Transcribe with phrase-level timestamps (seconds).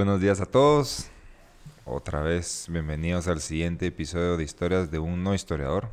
[0.00, 1.08] Buenos días a todos.
[1.84, 5.90] Otra vez, bienvenidos al siguiente episodio de Historias de un no historiador.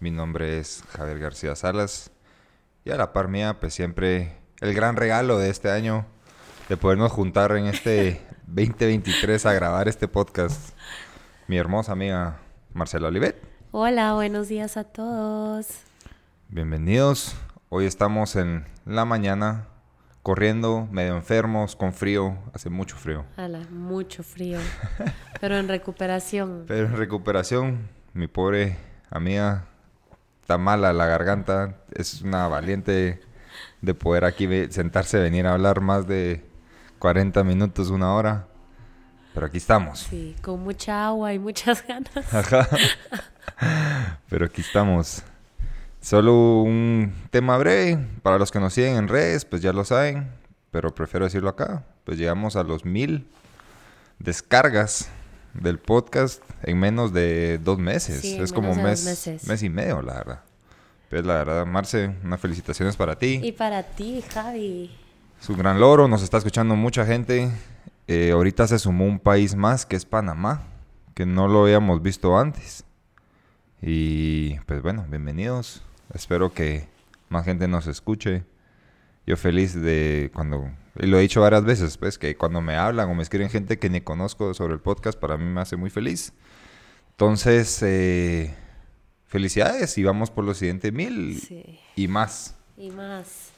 [0.00, 2.10] Mi nombre es Javier García Salas.
[2.84, 6.04] Y a la par mía, pues siempre el gran regalo de este año
[6.68, 10.76] de podernos juntar en este 2023 a grabar este podcast.
[11.46, 12.40] Mi hermosa amiga
[12.74, 13.40] Marcela Olivet.
[13.70, 15.68] Hola, buenos días a todos.
[16.48, 17.36] Bienvenidos.
[17.68, 19.68] Hoy estamos en la mañana
[20.28, 23.24] corriendo, medio enfermos, con frío, hace mucho frío.
[23.38, 24.58] Hala, mucho frío.
[25.40, 26.64] Pero en recuperación.
[26.68, 28.76] Pero en recuperación, mi pobre
[29.08, 29.64] amiga
[30.42, 33.22] está mala la garganta, es una valiente
[33.80, 36.44] de poder aquí sentarse, venir a hablar más de
[36.98, 38.48] 40 minutos, una hora.
[39.32, 40.00] Pero aquí estamos.
[40.00, 42.12] Sí, con mucha agua y muchas ganas.
[44.28, 45.22] Pero aquí estamos.
[46.00, 47.98] Solo un tema breve.
[48.22, 50.30] Para los que nos siguen en redes, pues ya lo saben.
[50.70, 51.84] Pero prefiero decirlo acá.
[52.04, 53.26] Pues llegamos a los mil
[54.18, 55.10] descargas
[55.54, 58.24] del podcast en menos de dos meses.
[58.24, 60.40] es como un mes, mes y medio, la verdad.
[61.10, 63.40] Pues la verdad, Marce, unas felicitaciones para ti.
[63.42, 64.90] Y para ti, Javi.
[65.40, 67.50] Es un gran logro, nos está escuchando mucha gente.
[68.06, 70.64] Eh, ahorita se sumó un país más, que es Panamá,
[71.14, 72.84] que no lo habíamos visto antes.
[73.80, 75.82] Y pues bueno, bienvenidos.
[76.14, 76.88] Espero que
[77.28, 78.44] más gente nos escuche.
[79.26, 83.10] Yo feliz de cuando, y lo he dicho varias veces, pues que cuando me hablan
[83.10, 85.90] o me escriben gente que ni conozco sobre el podcast, para mí me hace muy
[85.90, 86.32] feliz.
[87.10, 88.54] Entonces, eh,
[89.26, 92.56] felicidades y vamos por los siguientes mil y más.
[92.78, 93.50] Y más.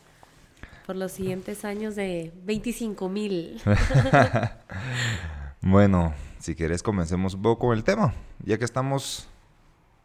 [0.87, 3.63] Por los siguientes años de 25 mil.
[5.61, 8.13] bueno, si quieres comencemos un poco con el tema.
[8.41, 9.29] Ya que estamos,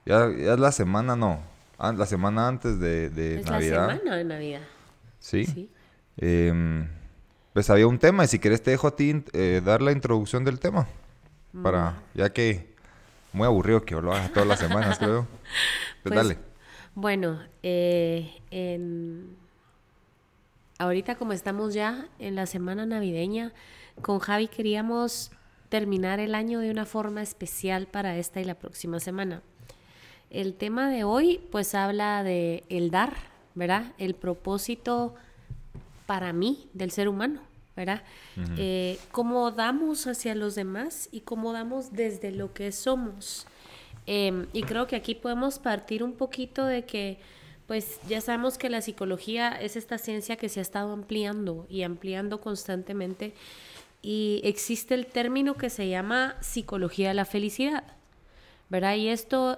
[0.05, 1.41] ya, ya es la semana, no,
[1.77, 3.87] la semana antes de, de es Navidad.
[3.87, 4.61] la semana de Navidad.
[5.19, 5.69] Sí.
[6.17, 6.87] Em,
[7.53, 10.43] pues había un tema y si quieres te dejo a ti eh, dar la introducción
[10.43, 10.87] del tema.
[11.63, 11.95] Para, mm.
[12.15, 12.75] ya que
[13.33, 15.27] muy aburrido que lo haga todas las semanas, creo.
[16.03, 16.37] Pues, pues, dale.
[16.93, 18.31] Bueno, eh,
[20.77, 23.53] ahorita como estamos ya en la semana navideña,
[24.01, 25.31] con Javi queríamos
[25.69, 29.41] terminar el año de una forma especial para esta y la próxima semana.
[30.29, 33.13] El tema de hoy pues habla de el dar,
[33.53, 33.93] ¿verdad?
[33.97, 35.15] El propósito
[36.05, 37.41] para mí del ser humano,
[37.75, 38.03] ¿verdad?
[38.57, 43.47] Eh, cómo damos hacia los demás y cómo damos desde lo que somos.
[44.07, 47.17] Em, y creo que aquí podemos partir un poquito de que,
[47.67, 51.81] pues ya sabemos que la psicología es esta ciencia que se ha estado ampliando y
[51.83, 53.33] ampliando constantemente.
[54.01, 57.83] Y existe el término que se llama psicología de la felicidad,
[58.69, 58.95] ¿verdad?
[58.95, 59.57] Y esto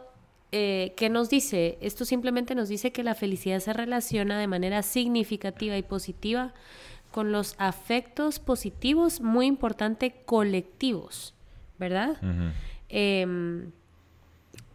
[0.52, 1.78] eh, ¿qué nos dice?
[1.81, 6.53] Esto simplemente nos dice que la felicidad se relaciona de manera significativa y positiva
[7.12, 11.34] con los afectos positivos, muy importante, colectivos,
[11.80, 12.18] ¿verdad?
[12.90, 13.72] Em,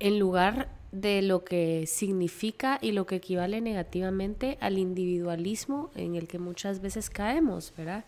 [0.00, 6.28] en lugar de lo que significa y lo que equivale negativamente al individualismo en el
[6.28, 8.04] que muchas veces caemos, ¿verdad?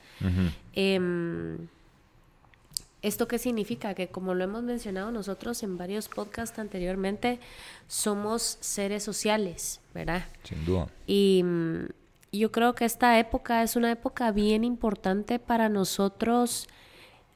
[3.04, 3.92] ¿Esto qué significa?
[3.92, 7.38] Que como lo hemos mencionado nosotros en varios podcasts anteriormente,
[7.86, 10.24] somos seres sociales, ¿verdad?
[10.42, 10.88] Sin duda.
[11.06, 11.84] Y mm,
[12.32, 16.66] yo creo que esta época es una época bien importante para nosotros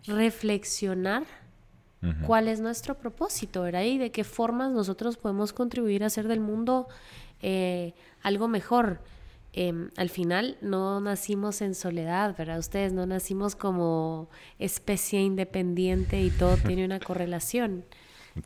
[0.06, 1.24] reflexionar
[2.24, 3.82] cuál es nuestro propósito, ¿verdad?
[3.82, 6.88] Y de qué formas nosotros podemos contribuir a hacer del mundo
[7.42, 7.92] eh,
[8.22, 9.00] algo mejor.
[9.52, 12.58] Em, al final no nacimos en soledad, ¿verdad?
[12.58, 14.28] Ustedes no nacimos como
[14.58, 17.84] especie independiente y todo tiene una correlación.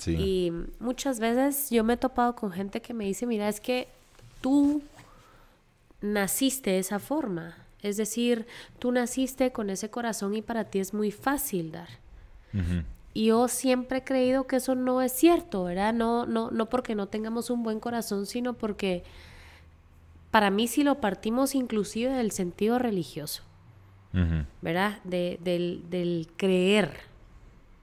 [0.07, 3.89] Y muchas veces yo me he topado con gente que me dice, mira, es que
[4.41, 4.81] tú
[6.01, 7.59] naciste de esa forma.
[7.83, 8.47] Es decir,
[8.79, 11.89] tú naciste con ese corazón y para ti es muy fácil dar.
[13.15, 15.93] Y yo siempre he creído que eso no es cierto, ¿verdad?
[15.93, 19.05] No, no, no porque no tengamos un buen corazón, sino porque
[20.33, 23.45] para mí si lo partimos inclusive del sentido religioso,
[24.63, 24.99] ¿verdad?
[25.05, 26.91] del, creer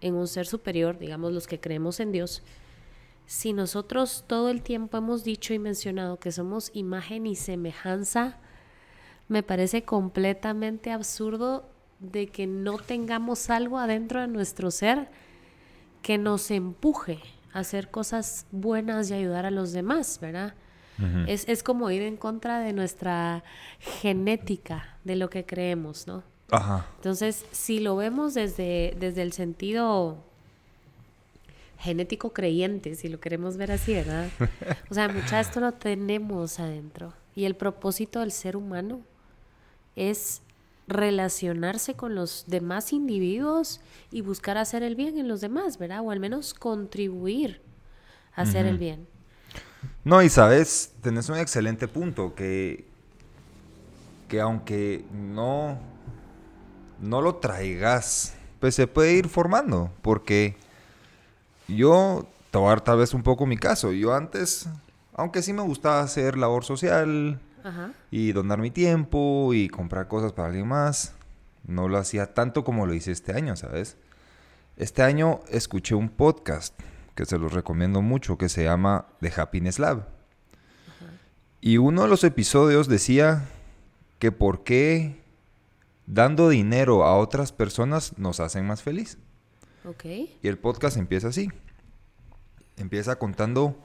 [0.01, 2.41] en un ser superior, digamos los que creemos en Dios,
[3.27, 8.39] si nosotros todo el tiempo hemos dicho y mencionado que somos imagen y semejanza,
[9.27, 11.69] me parece completamente absurdo
[11.99, 15.11] de que no tengamos algo adentro de nuestro ser
[16.01, 17.19] que nos empuje
[17.53, 20.55] a hacer cosas buenas y ayudar a los demás, ¿verdad?
[21.27, 23.43] Es, como ir en contra de nuestra
[23.79, 26.23] genética, de lo que creemos, ¿no?
[26.51, 26.85] Ajá.
[26.97, 30.17] Entonces, si lo vemos desde, desde el sentido
[31.79, 34.29] genético creyente, si lo queremos ver así, ¿verdad?
[34.89, 37.13] O sea, mucho de esto lo tenemos adentro.
[37.35, 39.01] Y el propósito del ser humano
[39.95, 40.41] es
[40.87, 43.79] relacionarse con los demás individuos
[44.11, 46.01] y buscar hacer el bien en los demás, ¿verdad?
[46.01, 47.61] O al menos contribuir
[48.35, 49.07] a hacer el bien.
[50.03, 52.85] No, y sabes, tenés un excelente punto, que,
[54.27, 55.77] que aunque no,
[56.99, 60.57] no lo traigas, pues se puede ir formando, porque
[61.67, 64.67] yo, te voy a dar tal vez un poco mi caso, yo antes,
[65.13, 67.39] aunque sí me gustaba hacer labor social,
[68.11, 71.13] y donar mi tiempo y comprar cosas para alguien más.
[71.65, 73.97] No lo hacía tanto como lo hice este año, ¿sabes?
[74.77, 76.79] Este año escuché un podcast
[77.19, 80.07] que se los recomiendo mucho que se llama The Happiness Lab.
[81.59, 83.49] Y uno de los episodios decía
[84.19, 85.21] que por qué
[86.05, 89.17] dando dinero a otras personas nos hacen más feliz.
[90.41, 91.49] Y el podcast empieza así.
[92.77, 93.83] Empieza contando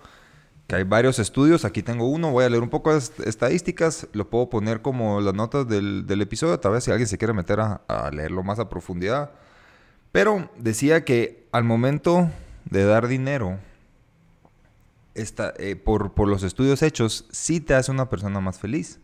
[0.69, 1.65] que hay varios estudios.
[1.65, 5.35] Aquí tengo uno, voy a leer un poco de estadísticas, lo puedo poner como las
[5.35, 9.33] notas del, episodio, tal vez si alguien se quiere meter a, leerlo más a profundidad.
[10.13, 12.31] Pero decía que al momento
[12.64, 13.58] de dar dinero,
[15.14, 19.00] eh, por, por, los estudios hechos, sí te hace una persona más feliz.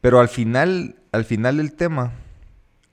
[0.00, 2.12] Pero al final, al final del tema,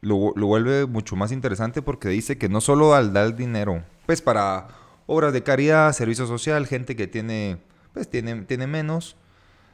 [0.02, 4.22] lo, lo vuelve mucho más interesante porque dice que no solo al dar dinero, pues
[4.22, 4.68] para
[5.08, 7.58] obras de caridad, servicio social, gente que tiene
[7.94, 9.16] pues tiene, tiene menos,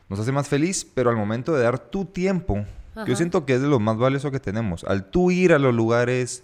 [0.09, 2.65] nos hace más feliz, pero al momento de dar tu tiempo,
[3.05, 4.85] yo siento que es de lo más valioso que tenemos.
[4.85, 6.43] Al tú ir a los lugares,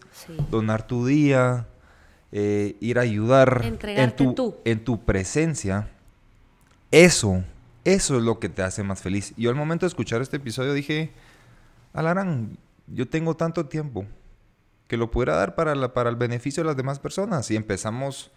[0.49, 1.67] donar tu día,
[2.31, 5.89] eh, ir a ayudar en tu, en tu presencia,
[6.91, 7.43] eso,
[7.83, 9.33] eso es lo que te hace más feliz.
[9.37, 11.11] Y yo al momento de escuchar este episodio dije,
[11.93, 12.57] Alarán,
[12.87, 14.05] yo tengo tanto tiempo
[14.87, 17.49] que lo pudiera dar para, la, para el beneficio de las demás personas.
[17.51, 18.31] Y empezamos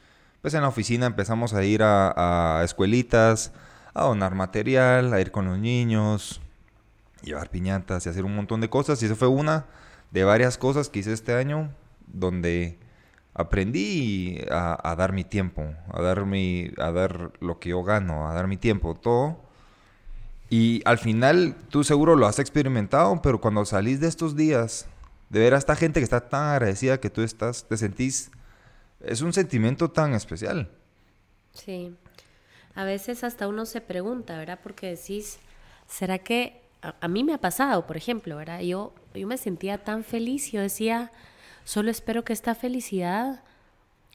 [0.45, 3.51] pues en la oficina empezamos a ir a, escuelitas,
[3.95, 6.43] a donar material, a ir con los niños,
[7.23, 9.03] llevar piñatas y hacer un montón de cosas.
[9.03, 9.65] Y eso fue una
[10.11, 11.71] de varias cosas que hice este año
[12.09, 12.79] donde
[13.35, 18.35] aprendí a, dar mi tiempo, a dar, mi, a dar lo que yo gano, a
[18.35, 19.41] dar mi tiempo, todo.
[20.51, 24.87] Y al final, tú seguro lo has experimentado, pero cuando salís de estos días,
[25.31, 28.31] de ver a esta gente que está tan agradecida que tú estás, te sentís
[29.05, 30.69] es un sentimiento tan especial.
[31.53, 31.95] Sí.
[32.75, 34.59] A veces hasta uno se pregunta, ¿verdad?
[34.63, 35.39] Porque decís,
[35.87, 36.61] ¿será que
[37.01, 38.61] a, mí me ha pasado, por ejemplo, ¿verdad?
[38.61, 41.13] Yo, yo me sentía tan feliz, yo decía,
[41.65, 43.43] solo espero que esta felicidad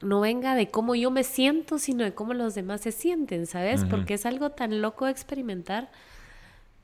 [0.02, 3.84] no venga de cómo yo me siento, sino de cómo los demás se sienten, ¿sabes?
[3.84, 5.90] Porque es algo tan loco de experimentar.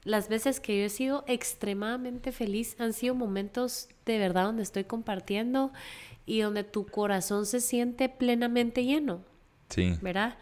[0.05, 4.85] Las veces que yo he sido extremadamente feliz han sido momentos de verdad donde estoy
[4.85, 5.73] compartiendo
[6.27, 9.21] y donde tu corazón se siente plenamente lleno.
[9.71, 9.97] Sí.
[10.03, 10.37] ¿Verdad?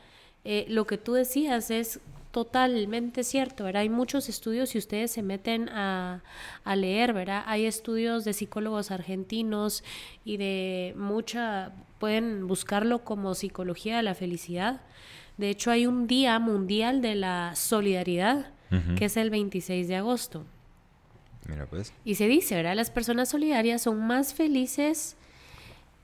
[0.44, 2.00] Eh, lo que tú decías es
[2.34, 3.82] totalmente cierto, ¿verdad?
[3.82, 6.25] Hay muchos estudios, si ustedes se meten a,
[6.64, 7.44] a, leer, ¿verdad?
[7.46, 9.84] Hay estudios de psicólogos argentinos
[10.25, 11.70] y de mucha,
[12.00, 14.81] pueden buscarlo como psicología de la felicidad.
[15.36, 18.50] De hecho, hay un día mundial de la solidaridad,
[18.98, 20.44] que es el 26 de agosto.
[21.46, 21.92] Mira, pues.
[22.04, 22.75] Y se dice, ¿verdad?
[22.75, 25.16] Las personas solidarias son más felices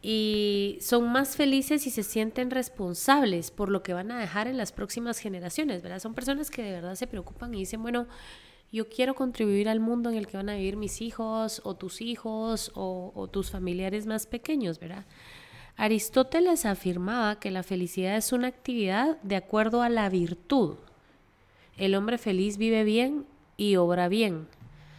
[0.03, 4.57] y son más felices y se sienten responsables por lo que van a dejar en
[4.57, 5.99] las próximas generaciones, ¿verdad?
[5.99, 8.07] Son personas que de verdad se preocupan y dicen, bueno,
[8.73, 12.01] yo quiero contribuir al mundo en el que van a vivir mis hijos o tus
[12.01, 15.05] hijos o, tus familiares más pequeños, ¿verdad?
[15.77, 20.77] Aristóteles afirmaba que la felicidad es una actividad de acuerdo a la virtud.
[21.77, 23.27] El hombre feliz vive bien
[23.57, 24.47] y obra bien.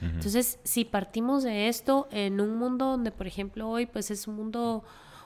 [0.01, 4.35] Entonces, si partimos de esto en un mundo donde, por ejemplo, hoy pues es un
[4.35, 4.83] mundo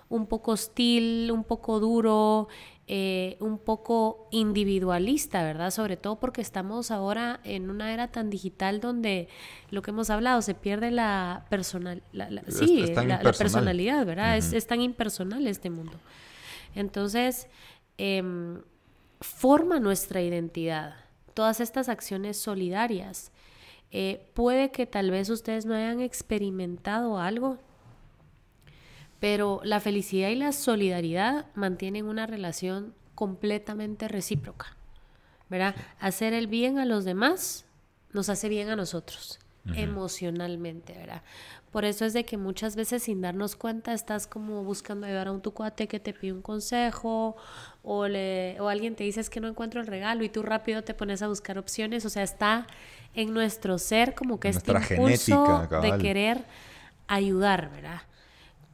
[0.10, 2.50] un poco hostil, un poco duro,
[2.88, 5.72] eh, un poco individualista, ¿verdad?
[5.72, 9.30] Sobre todo porque estamos ahora en una era tan digital donde
[9.72, 12.04] lo que hemos hablado se pierde la, personal,
[12.50, 14.38] sí, la, personalidad, ¿verdad?
[14.38, 15.98] es, tan impersonal este mundo.
[16.76, 17.48] Entonces,
[17.98, 18.62] em,
[19.22, 20.96] forma nuestra identidad
[21.36, 23.32] todas estas acciones solidarias
[23.92, 27.58] eh, puede que tal vez ustedes no hayan experimentado algo,
[29.20, 34.76] pero la felicidad y la solidaridad mantienen una relación completamente recíproca.
[35.50, 35.76] ¿verdad?
[36.00, 37.66] Hacer el bien a los demás
[38.14, 39.40] nos hace bien a nosotros,
[39.74, 41.22] emocionalmente, ¿verdad?
[41.72, 45.32] Por eso es de que muchas veces sin darnos cuenta estás como buscando ayudar a
[45.34, 47.36] un tu cuate que te pide un consejo
[47.84, 50.94] o, le, o alguien te dice que no encuentro el regalo y tú rápido te
[50.94, 52.06] pones a buscar opciones.
[52.06, 52.68] O sea, está
[53.16, 56.44] en nuestro ser como que este impulso de querer
[57.08, 58.02] ayudar, ¿verdad?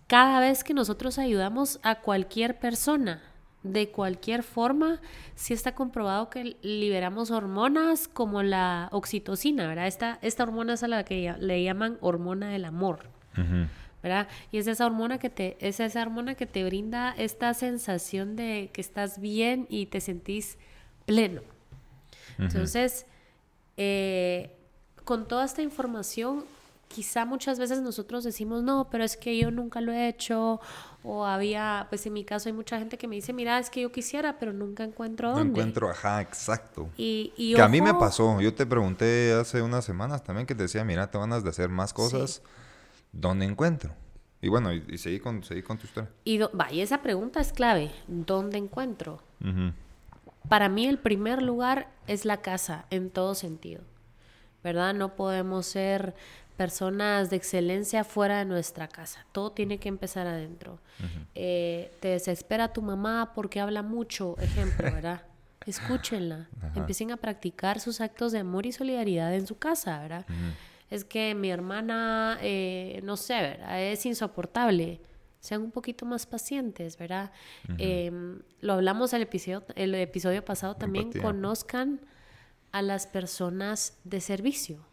[0.08, 3.22] Cada vez que nosotros ayudamos a cualquier persona,
[3.64, 5.00] de cualquier forma,
[5.36, 9.88] sí está comprobado que liberamos hormonas como la oxitocina, ¿verdad?
[9.88, 13.10] Esta, esta hormona es a la que le llaman hormona del amor.
[14.04, 14.28] ¿verdad?
[14.52, 18.72] Y es esa hormona que te, es esa hormona que te brinda esta sensación de
[18.74, 20.58] que estás bien y te sentís
[21.06, 21.42] pleno.
[22.40, 23.06] Entonces,
[23.84, 24.52] eh,
[25.04, 26.46] con toda esta información,
[26.88, 30.62] quizá muchas veces nosotros decimos, no, pero es que yo nunca lo he hecho,
[31.04, 33.82] o había, pues en mi caso hay mucha gente que me dice, mira, es que
[33.82, 35.46] yo quisiera, pero nunca encuentro dónde.
[35.46, 36.90] No encuentro, ajá, exacto.
[36.96, 40.64] Y, que a mí me pasó, yo te pregunté hace unas semanas también que te
[40.64, 42.44] decía, mira, te van a hacer más cosas,
[43.12, 43.96] ¿dónde encuentro?
[44.44, 46.12] Y bueno, y, seguí, con, seguí con tu historia.
[46.24, 46.40] Y,
[46.72, 49.24] y esa pregunta es clave, ¿dónde encuentro?
[50.50, 53.84] Para mí el primer lugar es la casa, en todo sentido.
[54.64, 54.94] ¿Verdad?
[54.94, 56.14] No podemos ser
[56.56, 59.26] personas de excelencia fuera de nuestra casa.
[59.32, 60.80] Todo tiene que empezar adentro.
[61.34, 65.24] Eh, te desespera tu mamá porque habla mucho, ejemplo, ¿verdad?
[65.66, 66.48] Escúchenla.
[66.76, 70.26] Empiecen a practicar sus actos de amor y solidaridad en su casa, ¿verdad?
[70.92, 73.82] Es que mi hermana, eh, no sé, ¿verdad?
[73.82, 75.02] Es insoportable.
[75.42, 77.32] Sean un poquito más pacientes, ¿verdad?
[77.78, 81.12] Em, lo hablamos el episodio, el episodio pasado también.
[81.12, 82.00] Conozcan
[82.72, 84.86] a las personas de servicio.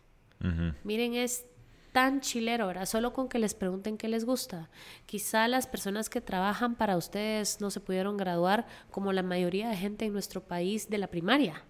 [0.84, 1.44] Miren, es
[1.92, 2.86] tan chilero, ¿verdad?
[2.86, 4.68] Solo con que les pregunten qué les gusta.
[5.06, 9.76] Quizá las personas que trabajan para ustedes no se pudieron graduar como la mayoría de
[9.76, 11.62] gente en nuestro país de la primaria.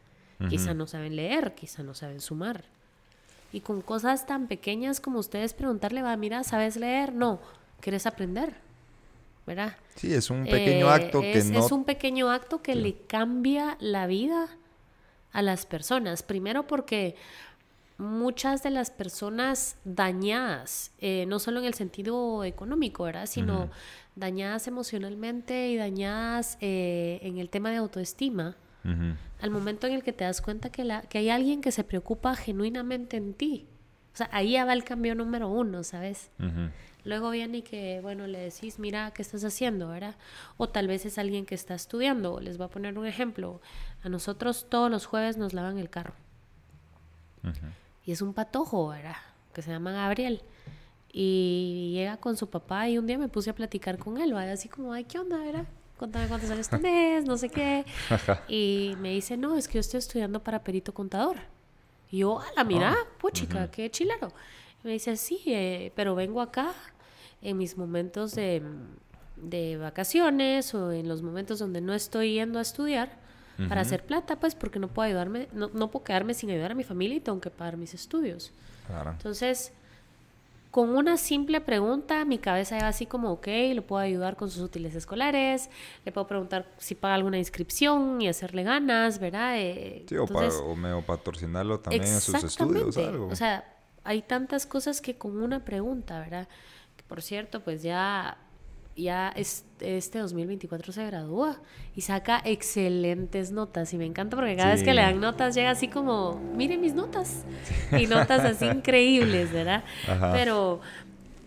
[0.49, 2.65] Quizá no saben leer, quizá no saben sumar.
[3.53, 7.13] Y con cosas tan pequeñas como ustedes preguntarle, va, mira, ¿sabes leer?
[7.13, 7.41] No,
[7.81, 8.68] ¿quieres aprender?
[9.49, 9.79] ¿Verdad?
[9.95, 11.59] Sí, es un pequeño eh, acto que no...
[11.59, 14.47] Es un pequeño acto que le cambia la vida
[15.33, 16.23] a las personas.
[16.23, 17.17] Primero porque
[17.97, 23.25] muchas de las personas dañadas, eh, no solo en el sentido económico, ¿verdad?
[23.25, 23.71] Sino
[24.17, 28.55] dañadas emocionalmente y dañadas eh, en el tema de autoestima,
[29.41, 31.85] al momento en el que te das cuenta que, la, que hay alguien que se
[31.85, 33.67] preocupa genuinamente en ti.
[34.13, 36.31] O sea, ahí ya va el cambio número uno, ¿sabes?
[37.09, 40.15] Luego viene y que, bueno, le decís, mira, ¿qué estás haciendo, verdad?
[40.59, 42.39] O tal vez es alguien que está estudiando.
[42.39, 43.63] Les voy a poner un ejemplo.
[44.03, 46.13] A nosotros todos los jueves nos lavan el carro.
[48.05, 49.17] Y es un patojo, ¿verdad?
[49.55, 50.43] Que se llama Gabriel.
[51.11, 54.53] Y llega con su papá y un día me puse a platicar con él, ¿verdad?
[54.53, 55.65] Así como, ay, ¿qué onda, verdad?
[55.97, 57.87] Contame cuántos años tenés, no sé qué.
[58.49, 61.39] y me dice, no, es que yo estoy estudiando para perito contador.
[62.11, 63.19] Y yo, a la mira, oh.
[63.19, 64.31] puchica, qué chilero.
[64.85, 66.75] Y me dice, sí, eh, pero vengo acá
[67.43, 68.63] en mis momentos de,
[69.37, 73.17] de vacaciones o en los momentos donde no estoy yendo a estudiar
[73.69, 76.75] para hacer plata, pues porque no puedo ayudarme, no, no, puedo quedarme sin ayudar a
[76.77, 78.53] mi familia y tengo que pagar mis estudios.
[79.11, 79.73] Entonces,
[80.71, 84.63] con una simple pregunta, mi cabeza va así como, ok, lo puedo ayudar con sus
[84.63, 85.71] útiles escolares,
[86.05, 89.55] le puedo preguntar si paga alguna inscripción y hacerle ganas, ¿verdad?
[89.57, 92.97] Eh, sí, o, para, o, patrocinarlo también en sus estudios.
[92.97, 93.29] Algo.
[93.29, 93.65] O sea,
[94.05, 96.49] hay tantas cosas que con una pregunta, ¿verdad?
[97.09, 98.39] Por cierto, pues ya
[98.99, 101.61] ya este 2024 se gradúa
[101.95, 103.95] y saca excelentes notas.
[103.95, 106.95] Y me encanta porque cada vez que le dan notas llega así como, miren mis
[106.95, 107.45] notas.
[107.97, 109.85] Y notas así increíbles, ¿verdad?
[110.33, 110.81] Pero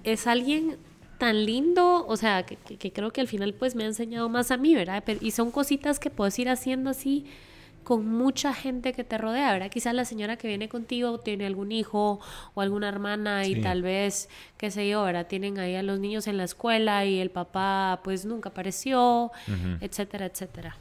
[0.03, 0.77] es alguien
[1.17, 4.49] tan lindo, o sea, que, que, creo que al final pues me ha enseñado más
[4.49, 5.03] a mí, ¿verdad?
[5.19, 7.25] Y son cositas que puedes ir haciendo así
[7.83, 9.69] con mucha gente que te rodea, ¿verdad?
[9.69, 12.19] Quizás la señora que viene contigo tiene algún hijo
[12.53, 15.27] o alguna hermana y tal vez, qué sé yo, ¿verdad?
[15.27, 19.31] Tienen ahí a los niños en la escuela y el papá pues nunca apareció,
[19.81, 20.75] etcétera, etcétera.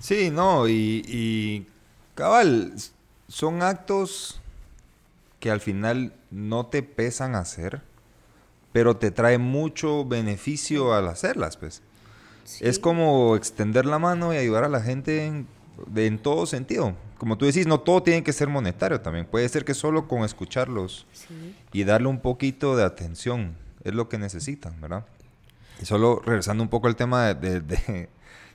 [0.00, 1.66] Sí, no, y, y
[2.14, 2.72] cabal,
[3.28, 4.40] son actos
[5.40, 7.82] que al final no te pesan hacer,
[8.72, 11.82] pero te trae mucho beneficio al hacerlas, pues.
[12.60, 15.46] Es como extender la mano y ayudar a la gente en
[15.94, 16.94] en todo sentido.
[17.18, 19.26] Como tú decís, no todo tiene que ser monetario también.
[19.26, 21.06] Puede ser que solo con escucharlos
[21.72, 25.04] y darle un poquito de atención es lo que necesitan, ¿verdad?
[25.80, 28.08] Y solo regresando un poco al tema de,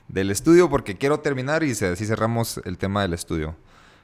[0.08, 3.56] del estudio, porque quiero terminar y así cerramos el tema del estudio,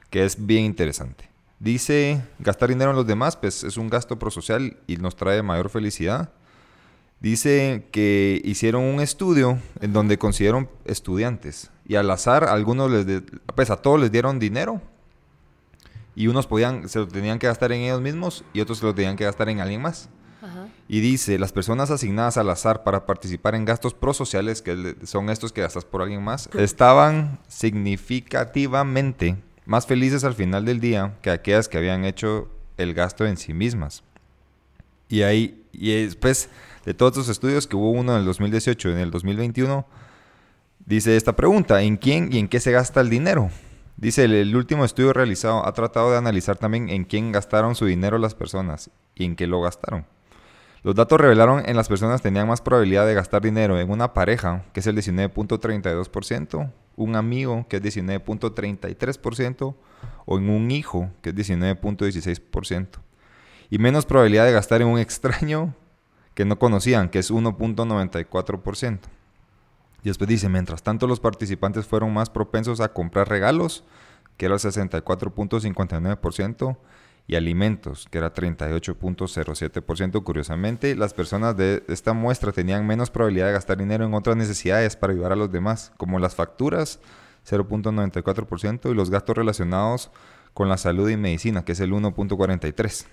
[0.09, 1.29] que es bien interesante.
[1.59, 5.69] Dice, gastar dinero en los demás, pues es un gasto prosocial y nos trae mayor
[5.69, 6.31] felicidad.
[7.19, 13.23] Dice que hicieron un estudio en donde consiguieron estudiantes y al azar algunos les
[13.55, 14.81] pues a todos les dieron dinero
[16.15, 18.93] y unos podían se lo tenían que gastar en ellos mismos y otros se lo
[18.93, 20.09] tenían que gastar en alguien más.
[20.87, 25.53] Y dice, las personas asignadas al azar para participar en gastos prosociales, que son estos
[25.53, 31.69] que gastas por alguien más, estaban significativamente más felices al final del día que aquellas
[31.69, 34.03] que habían hecho el gasto en sí mismas.
[35.07, 36.49] Y ahí, y después
[36.85, 39.85] de todos estos estudios, que hubo uno en el 2018 y en el 2021,
[40.85, 43.49] dice esta pregunta, ¿en quién y en qué se gasta el dinero?
[43.97, 48.17] Dice, el, último estudio realizado ha tratado de analizar también en quién gastaron su dinero
[48.17, 50.07] las personas y en qué lo gastaron.
[50.81, 54.65] Los datos revelaron en las personas tenían más probabilidad de gastar dinero en una pareja,
[54.73, 59.75] que es el 19.32%, un amigo, que es 19.33%,
[60.25, 62.87] o en un hijo, que es 19.16%.
[63.69, 65.75] Y menos probabilidad de gastar en un extraño
[66.33, 68.99] que no conocían, que es 1.94%.
[70.03, 73.83] Y después dice, mientras tanto los participantes fueron más propensos a comprar regalos,
[74.37, 76.77] que era el 64.59%,
[77.27, 80.23] y alimentos, que era 38.07%.
[80.23, 84.95] Curiosamente, las personas de esta muestra tenían menos probabilidad de gastar dinero en otras necesidades
[84.95, 86.99] para ayudar a los demás, como las facturas,
[87.49, 90.11] 0.94%, y los gastos relacionados
[90.53, 93.05] con la salud y medicina, que es el 1.43%.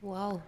[0.00, 0.40] Wow.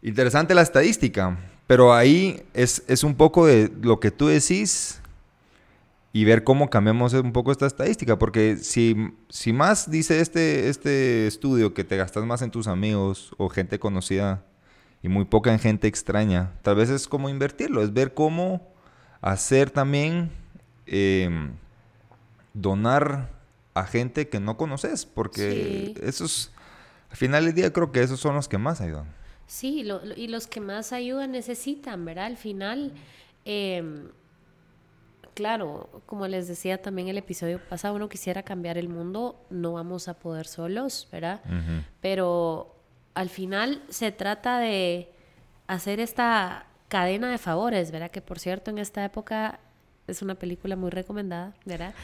[0.00, 5.02] Interesante la estadística, pero ahí es, es un poco de lo que tú decís
[6.12, 11.26] y ver cómo cambiamos un poco esta estadística, porque si, si más dice este, este
[11.26, 14.44] estudio que te gastas más en tus amigos o gente conocida
[15.02, 18.72] y muy poca en gente extraña, tal vez es como invertirlo, es ver cómo
[19.20, 20.30] hacer también
[20.86, 21.52] em,
[22.54, 23.30] donar
[23.74, 26.52] a gente que no conoces, porque esos,
[27.10, 29.06] al final del día creo que esos son los que más ayudan.
[29.46, 29.86] Sí,
[30.16, 32.26] y los que más ayudan necesitan, ¿verdad?
[32.26, 32.92] Al final...
[33.44, 34.08] Eh,
[35.38, 40.08] claro, como les decía también el episodio pasado, uno quisiera cambiar el mundo, no vamos
[40.08, 41.40] a poder solos, ¿verdad?
[42.00, 42.74] Pero
[43.14, 45.12] al final se trata de
[45.68, 48.10] hacer esta cadena de favores, ¿verdad?
[48.10, 49.60] Que por cierto en esta época
[50.08, 51.94] es una película muy recomendada, ¿verdad?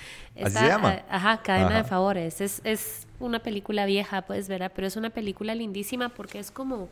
[0.41, 0.95] ¿Así se llama?
[0.95, 2.41] Eh, ajá, Cadena de Favores.
[2.41, 4.71] Es, es una película vieja, pues, ¿verdad?
[4.73, 6.89] Pero es una película lindísima porque es como,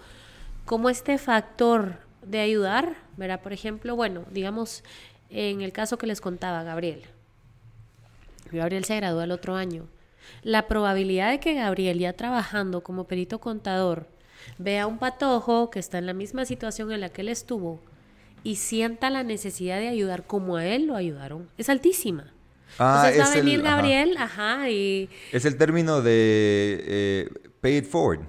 [0.65, 3.41] como este factor de ayudar, ¿verdad?
[3.41, 4.83] Por ejemplo, bueno, digamos,
[5.33, 7.03] en el caso que les contaba Gabriel,
[8.51, 9.89] Gabriel se graduó el otro año.
[10.43, 14.07] La probabilidad de que Gabriel, ya trabajando como perito contador,
[14.59, 17.81] vea un patojo que está en la misma situación en la que él estuvo
[18.45, 22.33] y sienta la necesidad de ayudar como a él lo ayudaron, es altísima.
[22.79, 24.69] Ah, Entonces va a venir Gabriel, ajá.
[24.71, 25.09] y...
[25.31, 27.29] Es el término de eh,
[27.61, 28.21] pay it forward.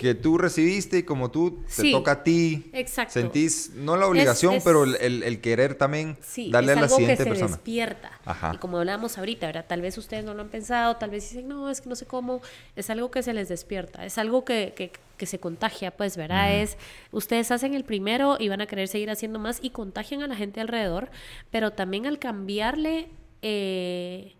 [0.00, 2.70] Que tú recibiste y como tú te toca a ti.
[2.72, 3.12] Exacto.
[3.12, 6.16] Sentís, no la obligación, pero el, querer también
[6.50, 8.10] darle a la siguiente que se despierta.
[8.54, 9.66] Y como hablábamos ahorita, ¿verdad?
[9.68, 12.06] Tal vez ustedes no lo han pensado, tal vez dicen, no, es que no sé
[12.06, 12.40] cómo.
[12.74, 16.54] Es algo que se les despierta, es algo que, se contagia, pues, ¿verdad?
[16.54, 16.78] Es,
[17.12, 20.36] ustedes hacen el primero y van a querer seguir haciendo más y contagian a la
[20.36, 21.10] gente alrededor,
[21.50, 23.08] pero también al cambiarle...
[23.42, 24.34] Eh,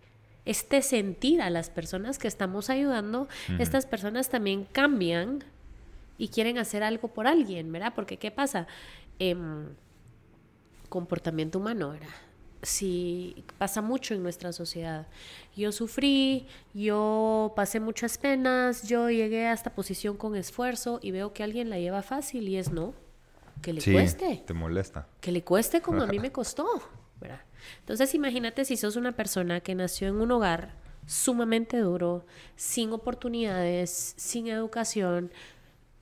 [0.47, 3.27] este sentir a las personas que estamos ayudando,
[3.59, 5.43] estas personas también cambian
[6.17, 7.91] y quieren hacer algo por alguien, ¿verdad?
[7.93, 8.65] Porque ¿qué pasa?
[9.19, 9.67] Em,
[10.87, 12.07] comportamiento humano, ¿verdad?
[12.63, 15.07] Si pasa mucho en nuestra sociedad.
[15.55, 21.33] Yo sufrí, yo pasé muchas penas, yo llegué a esta posición con esfuerzo y veo
[21.33, 22.93] que alguien la lleva fácil y es no.
[23.61, 24.43] Que le cueste.
[24.45, 25.07] Te molesta.
[25.19, 26.67] Que le cueste como a mí me costó,
[27.19, 27.41] ¿verdad?
[27.79, 30.75] Entonces imagínate si sos una persona que nació en un hogar
[31.05, 32.25] sumamente duro,
[32.55, 35.31] sin oportunidades, sin educación,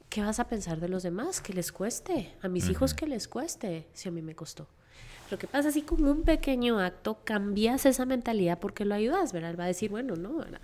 [0.09, 1.41] ¿qué vas a pensar de los demás?
[1.41, 2.33] Que les cueste.
[2.41, 4.67] A mis hijos que les cueste, si a mí me costó.
[5.31, 9.55] Lo que pasa, así como un pequeño acto, cambias esa mentalidad porque lo ayudas, ¿verdad?
[9.59, 10.61] Va a decir, bueno, no, ¿verdad?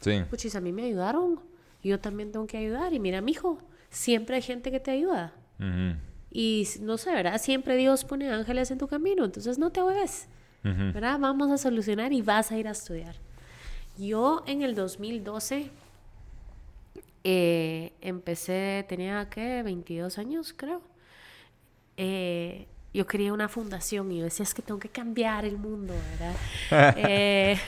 [0.00, 0.22] Sí.
[0.28, 1.40] Puchis, a mí me ayudaron.
[1.82, 2.92] Yo también tengo que ayudar.
[2.92, 3.58] Y mira, mi hijo,
[3.90, 5.32] siempre hay gente que te ayuda.
[6.38, 7.40] Y no sé, ¿verdad?
[7.40, 10.28] Siempre Dios pone ángeles en tu camino, entonces no te hueves,
[10.62, 11.18] ¿verdad?
[11.18, 13.14] Vamos a solucionar y vas a ir a estudiar.
[13.96, 15.70] Yo en el 2012
[17.24, 20.82] eh, empecé, tenía que 22 años, creo.
[21.96, 25.94] Eh, yo quería una fundación y yo decía, es que tengo que cambiar el mundo,
[26.10, 26.94] ¿verdad?
[27.08, 27.58] Eh,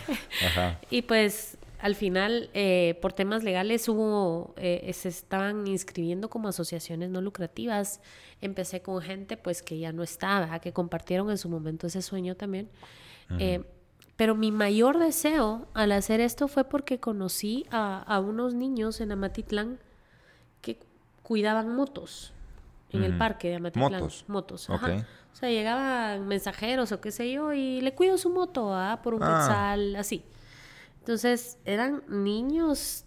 [0.91, 7.09] y pues al final, eh, por temas legales, hubo, eh, se estaban inscribiendo como asociaciones
[7.11, 8.01] no lucrativas.
[8.41, 12.35] Empecé con gente pues que ya no estaba, que compartieron en su momento ese sueño
[12.35, 12.69] también.
[13.39, 13.63] Eh,
[14.17, 19.79] pero mi mayor deseo al hacer esto fue porque conocí a, unos niños en Amatitlán
[20.63, 20.81] que
[21.23, 22.33] cuidaban motos
[22.91, 23.93] en el parque de Amatitlán.
[23.93, 24.25] Motos.
[24.27, 24.71] Motos.
[24.71, 25.07] Ajá.
[25.33, 28.99] O sea, llegaban mensajeros o qué sé yo y le cuido su moto ¿ah?
[29.05, 29.77] por un ah.
[29.97, 30.25] así.
[31.09, 33.07] Entonces, eran niños,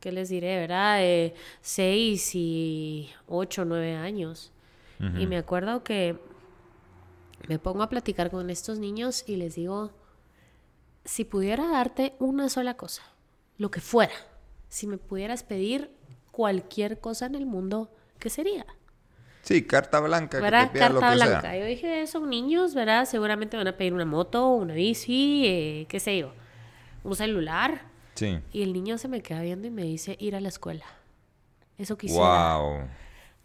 [0.00, 0.98] ¿qué les diré, verdad?
[0.98, 4.50] De 6 y 8, 9 años.
[5.16, 6.18] Y me acuerdo que
[7.46, 9.92] me pongo a platicar con estos niños y les digo,
[11.04, 13.02] si pudiera darte una sola cosa,
[13.58, 14.14] lo que fuera,
[14.68, 15.92] si me pudieras pedir
[16.32, 18.66] cualquier cosa en el mundo, ¿qué sería?
[19.42, 20.40] Sí, carta blanca.
[20.40, 20.72] ¿verdad?
[20.74, 21.56] carta blanca.
[21.56, 23.04] Yo dije, son niños, ¿verdad?
[23.04, 26.32] Seguramente van a pedir una moto, una bici, eh, qué sé yo
[27.06, 27.82] un celular.
[28.14, 28.38] Sí.
[28.52, 30.84] Y el niño se me queda viendo y me dice ir a la escuela.
[31.78, 32.56] Eso quisiera.
[32.58, 32.88] Wow.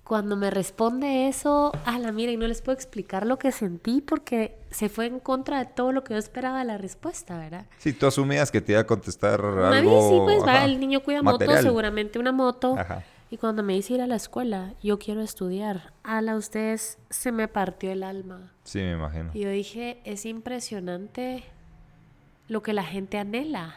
[0.04, 4.02] cuando me responde eso, a la mira, y no les puedo explicar lo que sentí
[4.02, 7.66] porque se fue en contra de todo lo que yo esperaba de la respuesta, ¿verdad?
[7.78, 10.10] Sí, tú asumías que te iba a contestar algo...
[10.10, 12.78] bici, pues, ajá, va, el niño cuida moto, seguramente una moto.
[12.78, 13.04] Ajá.
[13.30, 15.94] Y cuando me dice ir a la escuela, yo quiero estudiar.
[16.04, 18.52] A la ustedes se me partió el alma.
[18.66, 19.32] Sí, me imagino.
[19.34, 21.46] Y yo dije, es impresionante
[22.52, 23.76] lo que la gente anhela,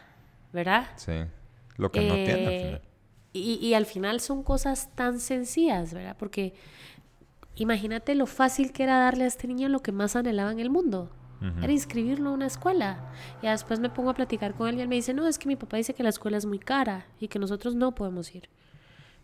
[0.52, 0.88] ¿verdad?
[0.96, 1.12] Sí.
[1.76, 2.82] Lo que no tiene al Eh, final.
[3.32, 6.16] Y, y al final son cosas tan sencillas, ¿verdad?
[6.18, 6.54] Porque
[7.56, 10.70] imagínate lo fácil que era darle a este niño lo que más anhelaba en el
[10.70, 11.10] mundo.
[11.62, 13.12] Era inscribirlo a una escuela.
[13.42, 15.46] Y después me pongo a platicar con él y él me dice, no, es que
[15.46, 18.48] mi papá dice que la escuela es muy cara y que nosotros no podemos ir.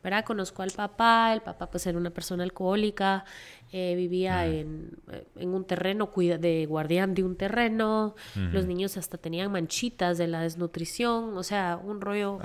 [0.03, 0.25] ¿Verdad?
[0.25, 3.25] Conozco al papá, el papá pues era una persona alcohólica,
[3.73, 8.97] eh, vivía en, eh, en un terreno, cuida, de guardián de un terreno, los niños
[8.97, 12.39] hasta tenían manchitas de la desnutrición, o sea, un rollo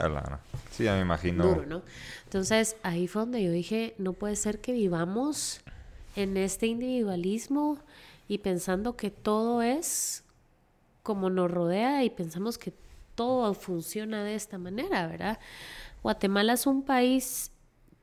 [0.71, 1.45] Sí, ya me imagino.
[1.45, 1.81] duro, ¿no?
[2.25, 5.61] Entonces ahí fue donde yo dije, no puede ser que vivamos
[6.15, 7.79] en este individualismo
[8.27, 10.23] y pensando que todo es
[11.03, 12.73] como nos rodea y pensamos que
[13.15, 15.39] todo funciona de esta manera, ¿verdad?
[16.05, 17.51] Guatemala es un país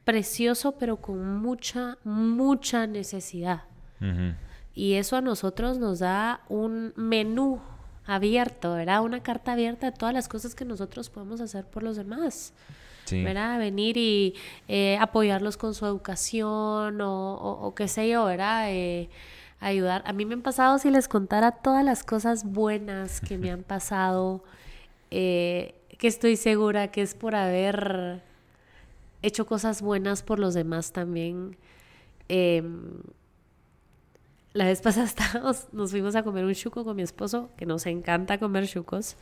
[0.02, 3.62] precioso, pero con mucha, mucha necesidad.
[4.74, 7.60] Y eso a nosotros nos da un menú
[8.04, 9.02] abierto, ¿verdad?
[9.04, 12.52] Una carta abierta de todas las cosas que nosotros podemos hacer por los demás.
[13.04, 13.22] Sí.
[13.22, 13.58] ¿verdad?
[13.60, 14.34] Venir y
[14.66, 18.66] eh, apoyarlos con su educación o, o- o qué sé yo, ¿verdad?
[18.70, 19.10] Eh,
[19.60, 20.02] ayudar.
[20.06, 23.62] A mí me han pasado, si les contara todas las cosas buenas que me han
[23.62, 24.42] pasado,
[25.10, 28.20] eh, que estoy segura que es por haber
[29.22, 31.56] hecho cosas buenas por los demás también.
[32.28, 32.94] Em,
[34.52, 37.86] la vez pasada estábamos- nos fuimos a comer un chuco con mi esposo, que nos
[37.86, 39.14] encanta comer chucos,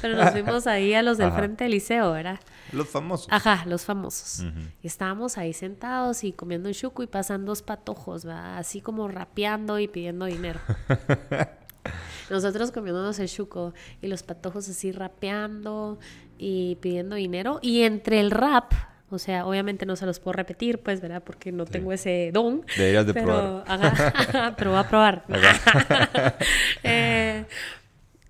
[0.00, 1.36] pero nos fuimos ahí a los del Ajá.
[1.36, 2.40] frente del liceo, ¿verdad?
[2.72, 3.28] Los famosos.
[3.30, 4.42] Ajá, los famosos.
[4.82, 8.56] Y estábamos ahí sentados y comiendo un chuco y pasan dos patojos, ¿verdad?
[8.56, 10.60] Así como rapeando y pidiendo dinero.
[12.30, 15.98] Nosotros comiéndonos el chuco y los patojos así rapeando
[16.38, 17.58] y pidiendo dinero.
[17.62, 18.72] Y entre el rap,
[19.10, 21.22] o sea, obviamente no se los puedo repetir, pues, ¿verdad?
[21.22, 22.64] Porque no tengo ese don.
[22.76, 24.54] Deberías de pero, probar.
[24.56, 25.24] Pero voy a probar.
[26.82, 27.44] Eh,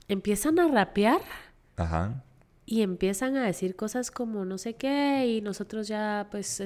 [0.09, 1.21] empiezan a rapear
[1.77, 2.23] Ajá.
[2.67, 6.61] y empiezan a decir cosas como no sé qué y nosotros ya pues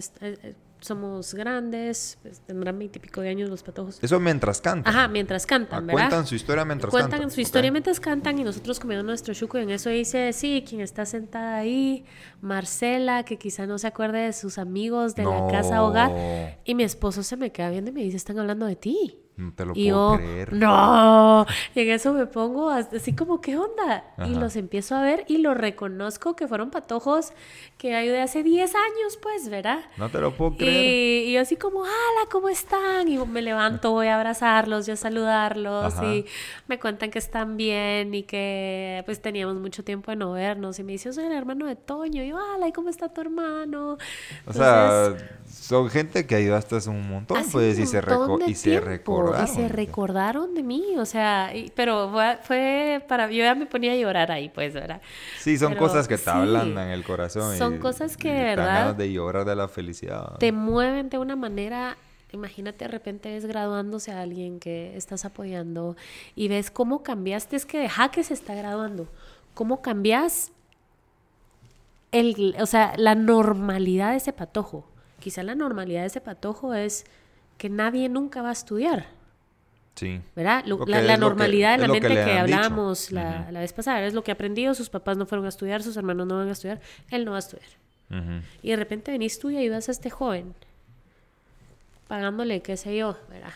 [0.87, 3.99] somos grandes, pues, tendrán veintipico de años los patojos.
[4.03, 4.95] Eso mientras cantan.
[4.95, 6.03] Ajá, mientras Ah, cantan, ¿verdad?
[6.03, 7.31] Cuentan su historia mientras Cuentan cantan.
[7.31, 10.81] su historia mientras cantan y nosotros comiendo nuestro chuco y en eso dice, sí, quien
[10.81, 12.05] está sentada ahí,
[12.41, 16.59] Marcela, que quizá no se acuerde de sus amigos de la casa hogar.
[16.65, 19.19] Y mi esposo se me queda viendo y me dice, están hablando de ti.
[19.37, 20.53] No te lo Y puedo yo, creer.
[20.55, 21.45] no,
[21.75, 24.05] y en eso me pongo as- así como, ¿qué onda?
[24.25, 27.33] Y los empiezo a ver y los reconozco que fueron patojos
[27.77, 29.81] que hay de hace 10 años, pues, ¿verdad?
[29.99, 30.87] No te lo puedo creer.
[31.27, 31.91] Y, y yo así como, hola,
[32.31, 33.09] ¿cómo están?
[33.09, 36.07] Y me levanto, voy a abrazarlos y a saludarlos Ajá.
[36.15, 36.25] y
[36.67, 40.83] me cuentan que están bien y que pues teníamos mucho tiempo de no vernos y
[40.85, 43.21] me dice, yo soy el hermano de Toño y yo, hola, ¿y cómo está tu
[43.21, 43.99] hermano?
[44.47, 45.15] O sea,
[45.49, 49.26] son gente que ayudaste hace un montón, pues, un y se, reco- y se tiempo,
[49.27, 49.45] recordaron.
[49.45, 53.27] Y se recordaron de mí, o sea, y- pero fue, fue para...
[53.31, 55.01] Yo ya me ponía a llorar ahí, pues, ¿verdad?
[55.39, 57.57] Sí, son Pero cosas que te sí, ablandan el corazón.
[57.57, 60.37] son y- cosas que y de te dan verdad ganas de llorar de la felicidad.
[60.39, 61.97] Te mueven de una manera...
[62.33, 65.97] Imagínate de repente ves graduándose a alguien que estás apoyando
[66.35, 69.09] y ves cómo cambiaste, es que deja que se está graduando,
[69.55, 70.51] cómo cambias
[72.13, 74.87] el, o sea, la normalidad de ese patojo.
[75.21, 77.05] Quizá la normalidad de ese patojo es
[77.59, 79.07] que nadie nunca va a estudiar.
[79.97, 80.21] Sí.
[80.37, 80.63] ¿verdad?
[80.67, 84.05] Lo- Lo la, que- normalidad de la mente que que, hablábamos la, la vez pasada,
[84.07, 86.53] es lo que aprendió, sus papás no fueron a estudiar, sus hermanos no van a
[86.53, 86.81] estudiar,
[87.11, 87.69] él no va a estudiar.
[88.63, 90.55] Y de repente venís tú y ayudas a este joven,
[92.09, 93.51] pagándole, qué sé yo, ¿verdad?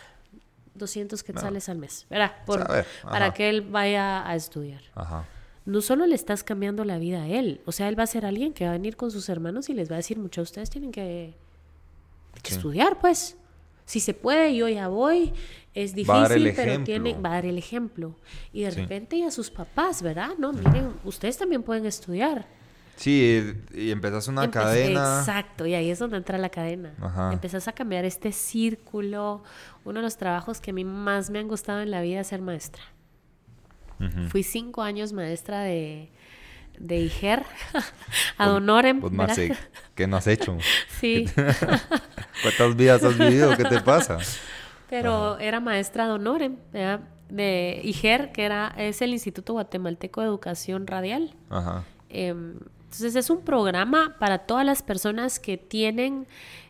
[0.75, 2.31] 200 quetzales al mes, ¿verdad?
[2.45, 2.65] Por-
[3.03, 4.81] para que él vaya a estudiar.
[4.95, 5.25] Ajá.
[5.65, 8.25] No solo le estás cambiando la vida a él, o sea, él va a ser
[8.25, 10.49] alguien que va a venir con sus hermanos y les va a decir, muchos de
[10.51, 11.35] ustedes tienen que,
[12.41, 12.55] que Sí.
[12.55, 13.37] estudiar, pues.
[13.91, 15.33] Si se puede, yo ya voy.
[15.73, 18.15] Es difícil, pero tiene, va a dar el ejemplo.
[18.53, 18.79] Y de Sí.
[18.81, 20.29] repente y a sus papás, ¿verdad?
[20.37, 22.45] No, miren, ustedes también pueden estudiar.
[22.95, 23.41] Sí,
[23.73, 25.19] y empezás una Empe- cadena.
[25.19, 26.93] Exacto, y ahí es donde entra la cadena.
[27.01, 27.33] Ajá.
[27.33, 29.43] Empezás a cambiar este círculo.
[29.83, 32.27] Uno de los trabajos que a mí más me han gustado en la vida es
[32.27, 32.83] ser maestra.
[34.29, 36.09] Fui cinco años maestra de,
[36.81, 37.43] de IGER,
[38.37, 38.99] a Donorem.
[38.99, 39.27] Pues, ¿verdad?
[39.27, 39.55] Marce,
[39.95, 40.57] ¿qué no has hecho?
[40.99, 41.25] Sí,
[42.43, 43.55] ¿Cuántas vidas has vivido?
[43.57, 44.17] ¿Qué te pasa?
[44.89, 46.99] pero era maestra de Honorem, ¿verdad?
[47.29, 51.33] de IGER, que era, es el Instituto Guatemalteco de Educación Radial.
[51.49, 51.85] Ajá.
[52.09, 56.27] Em, Entonces es un programa para todas las personas que tienen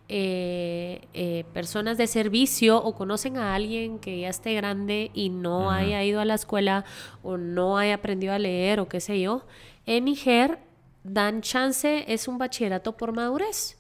[0.07, 5.71] eh, eh, personas de servicio o conocen a alguien que ya esté grande y no
[5.71, 6.83] haya ido a la escuela
[7.23, 9.45] o no haya aprendido a leer o qué sé yo.
[9.85, 10.59] En Niger
[11.03, 13.77] dan chance, es un bachillerato por madurez.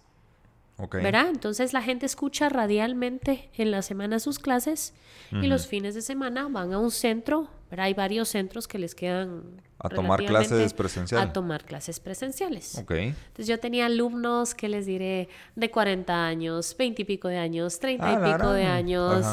[0.91, 1.27] ¿Verdad?
[1.29, 4.93] Entonces la gente escucha radialmente en la semana sus clases
[5.31, 7.85] y los fines de semana van a un centro, ¿verdad?
[7.85, 11.29] Hay varios centros que les quedan a tomar clases presenciales.
[11.29, 12.77] A tomar clases presenciales.
[12.79, 12.91] Ok.
[12.91, 17.79] Entonces yo tenía alumnos que les diré de 40 años, 20 y pico de años,
[17.79, 19.25] 30 y ah, pico de años.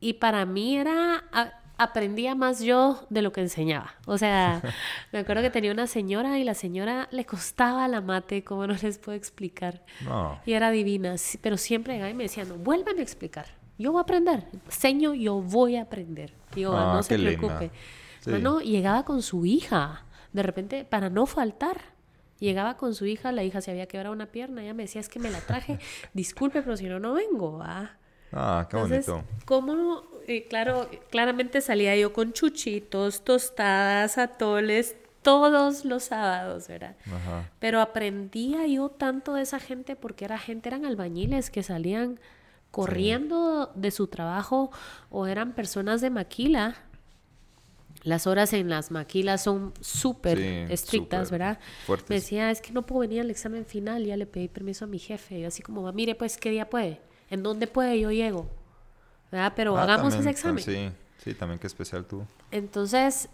[0.00, 1.24] Y para mí era
[1.76, 3.94] aprendía más yo de lo que enseñaba.
[4.06, 4.62] O sea,
[5.12, 8.74] me acuerdo que tenía una señora y la señora le costaba la mate, como no
[8.74, 9.84] les puedo explicar.
[10.44, 13.46] Y era divina, pero siempre llegaba y me decía, no, vuélveme a explicar.
[13.78, 14.46] Yo voy a aprender.
[14.68, 16.34] Seño, yo voy a aprender.
[16.54, 17.70] yo, ah, no se preocupe.
[18.26, 20.04] No, llegaba con su hija.
[20.32, 21.94] De repente, para no faltar.
[22.40, 25.08] Llegaba con su hija, la hija se había quebrado una pierna, ella me decía, es
[25.08, 25.78] que me la traje,
[26.14, 27.60] disculpe, pero si no, no vengo.
[27.62, 27.96] Ah,
[28.32, 29.24] ah qué bonito.
[29.46, 30.02] ¿Cómo
[30.48, 36.96] claro, claramente salía yo con chuchitos, tostadas, atoles, todos los sábados, ¿verdad?
[37.58, 42.20] Pero aprendía yo tanto de esa gente porque era gente, eran albañiles que salían
[42.70, 44.70] corriendo de su trabajo
[45.10, 46.76] o eran personas de maquila.
[48.02, 51.58] Las horas en las maquilas son súper estrictas, ¿verdad?
[52.10, 54.88] Me decía, es que no puedo venir al examen final, ya le pedí permiso a
[54.88, 55.38] mi jefe.
[55.38, 57.00] Y así como, mire, pues, ¿qué día puede?
[57.30, 57.98] ¿En dónde puede?
[57.98, 58.50] Yo llego.
[59.30, 60.62] Pero ah, hagamos ese examen.
[60.62, 62.24] Sí, sí, también qué especial tú.
[62.50, 63.28] Entonces,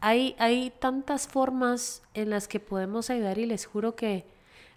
[0.00, 4.24] hay, hay tantas formas en las que podemos ayudar y les juro que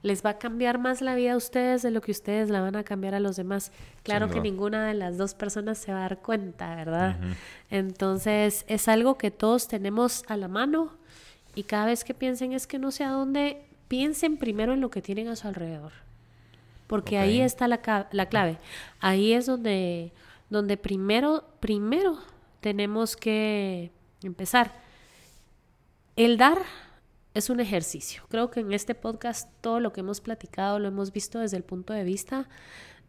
[0.06, 2.76] les va a cambiar más la vida a ustedes de lo que ustedes la van
[2.76, 3.72] a cambiar a los demás.
[4.04, 7.18] Claro que ninguna de las dos personas se va a dar cuenta, ¿verdad?
[7.72, 10.92] Entonces, es algo que todos tenemos a la mano
[11.56, 14.92] y cada vez que piensen es que no sé a dónde, piensen primero en lo
[14.92, 15.94] que tienen a su alrededor.
[16.86, 18.60] Porque ahí está la, la clave.
[19.00, 20.12] Ahí es donde
[20.50, 22.18] donde primero, primero
[22.60, 23.92] tenemos que
[24.24, 24.74] empezar.
[26.16, 26.60] El dar
[27.34, 28.24] es un ejercicio.
[28.30, 31.64] Creo que en este podcast todo lo que hemos platicado lo hemos visto desde el
[31.64, 32.48] punto de vista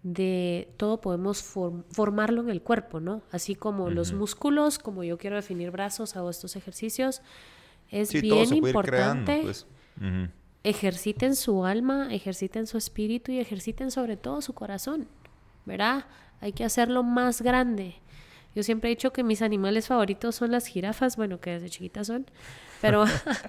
[0.02, 3.22] de todo podemos formarlo en el cuerpo, ¿no?
[3.32, 7.22] Así como los músculos, como yo quiero definir brazos, hago estos ejercicios.
[7.90, 9.40] Es bien importante.
[9.42, 9.66] Pues.
[10.62, 15.08] Ejerciten su alma, ejerciten su espíritu y ejerciten sobre todo su corazón,
[15.66, 16.06] ¿verdad?
[16.40, 17.96] hay que hacerlo más grande.
[18.54, 22.06] Yo siempre he dicho que mis animales favoritos son las jirafas, bueno, que desde chiquitas
[22.06, 22.26] son,
[22.80, 23.04] pero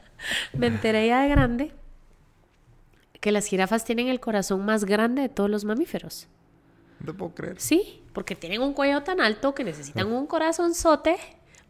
[0.53, 1.71] me enteré ya de grande
[3.21, 6.27] que las jirafas tienen el corazón más grande de todos los mamíferos.
[6.99, 7.59] No puedo creer.
[7.59, 11.17] Sí, porque tienen un cuello tan alto que necesitan un corazonzote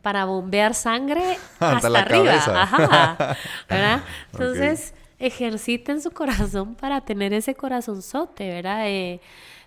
[0.02, 2.34] para bombear sangre hasta, la arriba.
[2.34, 3.38] Ajá.
[3.70, 4.02] ¿Verdad?
[4.32, 8.88] Entonces, ejerciten su corazón para tener ese corazonzote, ¿verdad?
[8.88, 9.20] Eh,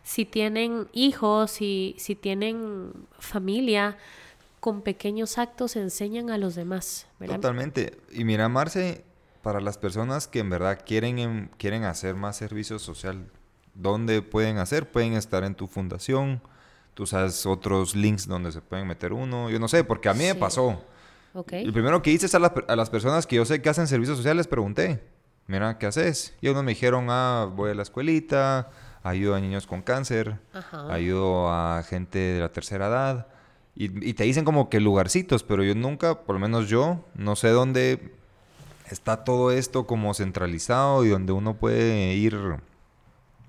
[0.03, 3.97] si tienen hijos, si, si tienen familia,
[4.61, 7.07] con pequeños actos enseñan a los demás.
[7.25, 7.99] Totalmente.
[8.13, 9.05] Y mira, Marce,
[9.43, 13.27] para las personas que en verdad quieren, quieren hacer más servicio social,
[13.75, 14.91] ¿dónde pueden hacer?
[14.91, 16.43] Pueden estar en tu fundación,
[16.95, 20.25] tú sabes otros links donde se pueden meter uno, yo no sé, porque a mí
[20.25, 20.83] me pasó.
[21.33, 21.65] Okay.
[21.65, 24.19] El primero que hice es a, a, las personas que yo sé que hacen servicios
[24.19, 25.03] sociales, pregunté,
[25.47, 26.35] mira, ¿qué haces?
[26.41, 28.71] Y unos me dijeron, ah, voy a la escuelita,
[29.03, 30.39] ayudo a niños con cáncer,
[30.91, 33.27] ayudo a gente de la tercera edad.
[33.75, 37.49] Y, te dicen como que lugarcitos, pero yo nunca, por lo menos yo, no sé
[37.49, 38.13] dónde
[38.91, 42.37] está todo esto como centralizado y donde uno puede ir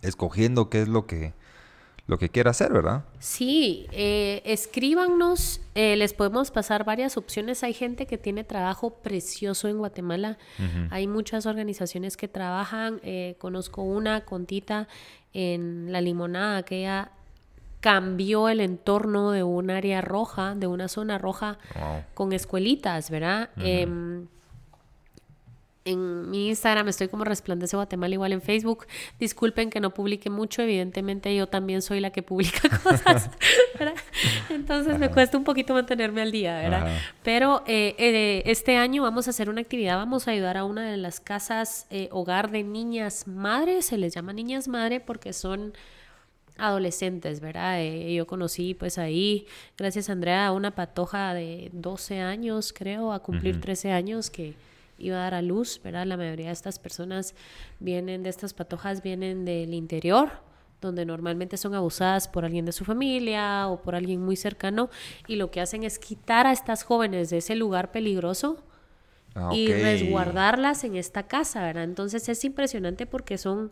[0.02, 1.34] escogiendo qué es lo que,
[2.08, 3.06] lo que quiera hacer, ¿verdad?
[3.20, 7.64] Sí, eh, escríbanos, eh, les podemos pasar varias opciones.
[7.64, 10.38] Hay gente que tiene trabajo precioso en Guatemala,
[10.90, 14.88] hay muchas organizaciones que trabajan, eh, conozco una, Contita,
[15.34, 17.12] en la limonada, que ella
[17.80, 21.58] cambió el entorno de un área roja, de una zona roja,
[22.14, 23.50] con escuelitas, ¿verdad?
[23.58, 24.28] Em,
[25.84, 28.86] en mi Instagram estoy como Resplandece Guatemala, igual en Facebook.
[29.20, 33.30] Disculpen que no publique mucho, evidentemente yo también soy la que publica cosas,
[33.80, 33.96] ¿verdad?
[34.50, 36.98] Entonces me cuesta un poquito mantenerme al día, ¿verdad?
[37.24, 40.90] Pero eh, eh, este año vamos a hacer una actividad, vamos a ayudar a una
[40.90, 45.74] de las casas eh, hogar de niñas madres, se les llama niñas madre porque son
[46.58, 47.82] adolescentes, ¿verdad?
[47.84, 49.48] yo conocí pues ahí,
[49.80, 54.54] gracias a Andrea, a una patoja de 12 años, creo, a cumplir 13 años que
[55.02, 56.06] iba a dar a luz, ¿verdad?
[56.06, 57.36] La mayoría de estas personas
[57.80, 60.32] vienen de estas patojas, vienen del interior,
[60.80, 64.90] donde normalmente son abusadas por alguien de su familia o por alguien muy cercano,
[65.28, 68.64] y lo que hacen es quitar a estas jóvenes de ese lugar peligroso
[69.36, 71.84] ah, y resguardarlas en esta casa, ¿verdad?
[71.84, 73.72] Entonces es impresionante porque son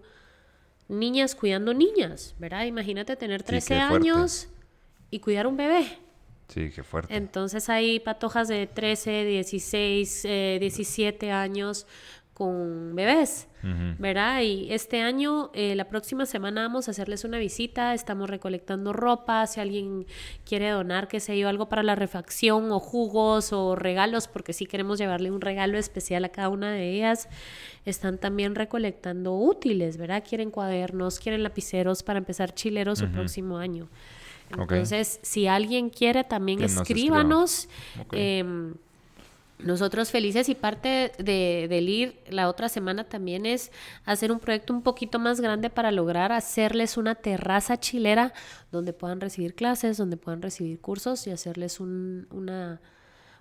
[0.88, 2.66] niñas cuidando niñas, ¿verdad?
[2.66, 4.50] Imagínate tener 13 años
[5.12, 6.00] y cuidar un bebé.
[6.50, 7.16] Sí, qué fuerte.
[7.16, 10.24] Entonces hay patojas de 13, 16,
[10.60, 11.88] 17 años
[12.40, 13.50] con bebés,
[13.98, 14.40] ¿verdad?
[14.44, 19.46] Y este año, eh, la próxima semana vamos a hacerles una visita, estamos recolectando ropa,
[19.46, 20.06] si alguien
[20.46, 24.68] quiere donar, qué sé yo, algo para la refacción o jugos o regalos, porque sí
[24.68, 27.28] queremos llevarle un regalo especial a cada una de ellas,
[27.84, 30.24] están también recolectando útiles, ¿verdad?
[30.26, 33.90] Quieren cuadernos, quieren lapiceros para empezar chileros el próximo año.
[34.52, 37.70] Entonces, si alguien quiere, también escríbanos.
[38.12, 38.76] Em,
[39.60, 43.72] nosotros felices y parte de, del ir la otra semana también es
[44.06, 48.34] hacer un proyecto un poquito más grande para lograr hacerles una terraza chilera
[48.72, 52.80] donde puedan recibir clases, donde puedan recibir cursos y hacerles un, una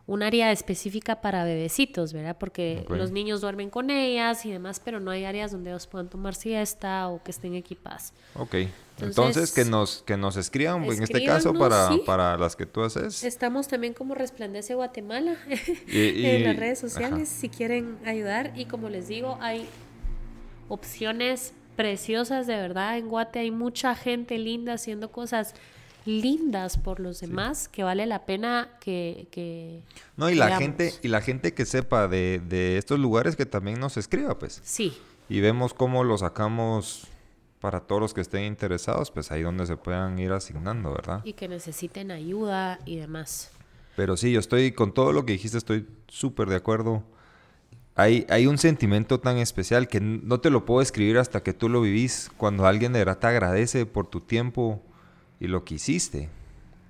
[0.08, 2.36] un área específica para bebecitos, ¿verdad?
[2.40, 6.08] Porque los niños duermen con ellas y demás, pero no hay áreas donde ellos puedan
[6.08, 8.14] tomar siesta o que estén equipadas.
[8.34, 8.56] Ok.
[9.00, 13.24] Entonces, que nos que nos escriban, en este caso, para, para las que tú haces.
[13.24, 15.36] Estamos también como Resplandece Guatemala
[15.88, 18.52] en las redes sociales si quieren ayudar.
[18.56, 19.68] Y como les digo, hay
[20.68, 22.98] opciones preciosas de verdad.
[22.98, 25.54] En Guate hay mucha gente linda haciendo cosas
[26.04, 29.82] lindas por los demás que vale la pena que,
[30.16, 33.78] no y la gente y la gente que sepa de, de, estos lugares que también
[33.78, 34.96] nos escriba pues sí
[35.28, 37.06] y vemos cómo lo sacamos
[37.60, 41.32] para todos los que estén interesados pues ahí donde se puedan ir asignando verdad y
[41.32, 43.50] que necesiten ayuda y demás
[43.96, 47.04] pero sí yo estoy con todo lo que dijiste estoy súper de acuerdo
[47.98, 51.68] hay, hay un sentimiento tan especial que no te lo puedo escribir hasta que tú
[51.68, 54.80] lo vivís cuando alguien de verdad te agradece por tu tiempo
[55.40, 56.28] y lo que hiciste.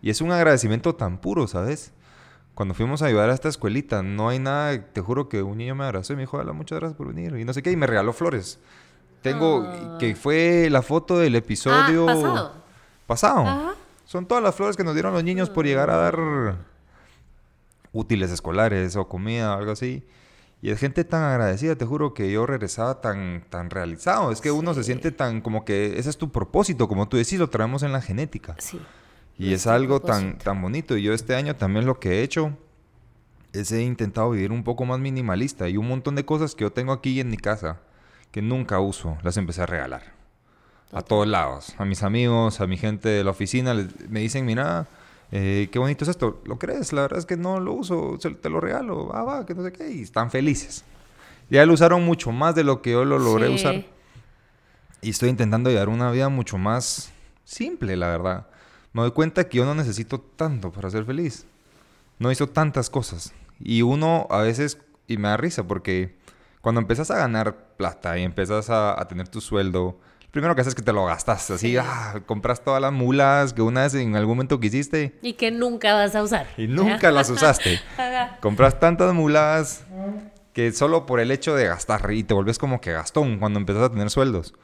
[0.03, 1.93] Y es un agradecimiento tan puro, ¿sabes?
[2.55, 5.75] Cuando fuimos a ayudar a esta escuelita, no hay nada, te juro que un niño
[5.75, 7.35] me abrazó y me dijo, hola, muchas gracias por venir.
[7.39, 8.59] Y no sé qué, y me regaló flores.
[9.23, 9.97] Tengo, ah.
[9.99, 12.09] que fue la foto del episodio...
[12.09, 12.53] Ah, pasado.
[13.07, 13.75] Pasado.
[14.05, 16.57] Son todas las flores que nos dieron los niños por llegar a dar
[17.93, 20.03] útiles escolares o comida o algo así.
[20.61, 24.33] Y es gente tan agradecida, te juro que yo regresaba tan, tan realizado.
[24.33, 27.39] Es que uno se siente tan como que ese es tu propósito, como tú decís,
[27.39, 28.57] lo traemos en la genética.
[28.59, 28.81] Sí.
[29.39, 30.97] Y es algo tan, tan bonito.
[30.97, 32.57] Y yo este año también lo que he hecho
[33.53, 35.69] es he intentado vivir un poco más minimalista.
[35.69, 37.81] Y un montón de cosas que yo tengo aquí en mi casa
[38.31, 40.19] que nunca uso, las empecé a regalar.
[40.93, 41.75] A todos lados.
[41.79, 43.75] A mis amigos, a mi gente de la oficina.
[44.09, 44.87] me dicen, mira,
[45.31, 46.41] eh, qué bonito es esto.
[46.45, 46.93] ¿Lo crees?
[46.93, 49.11] La verdad es que no lo uso, te lo regalo.
[49.15, 49.91] Ah, va, que no sé qué.
[49.91, 50.85] Y están felices.
[51.51, 53.85] Ya lo usaron mucho más de lo que yo lo logré usar.
[55.01, 57.11] Y estoy intentando llevar una vida mucho más
[57.45, 58.47] simple, la verdad.
[58.93, 61.47] Me doy cuenta que yo no necesito tanto para ser feliz.
[62.19, 63.33] No hizo tantas cosas.
[63.61, 66.18] Y uno a veces, y me da risa porque
[66.69, 69.99] cuando empiezas a ganar plata y empiezas a tener tu sueldo,
[70.31, 71.51] primero que haces es que te lo gastas.
[71.51, 75.19] Así, ah, compras todas las mulas que una vez en algún momento quisiste.
[75.23, 76.47] Y que nunca vas a usar.
[76.57, 77.81] Y nunca las usaste.
[78.41, 79.85] compras tantas mulas
[80.53, 83.85] que solo por el hecho de gastar y te volvés como que gastón cuando empiezas
[83.85, 84.55] a tener sueldos.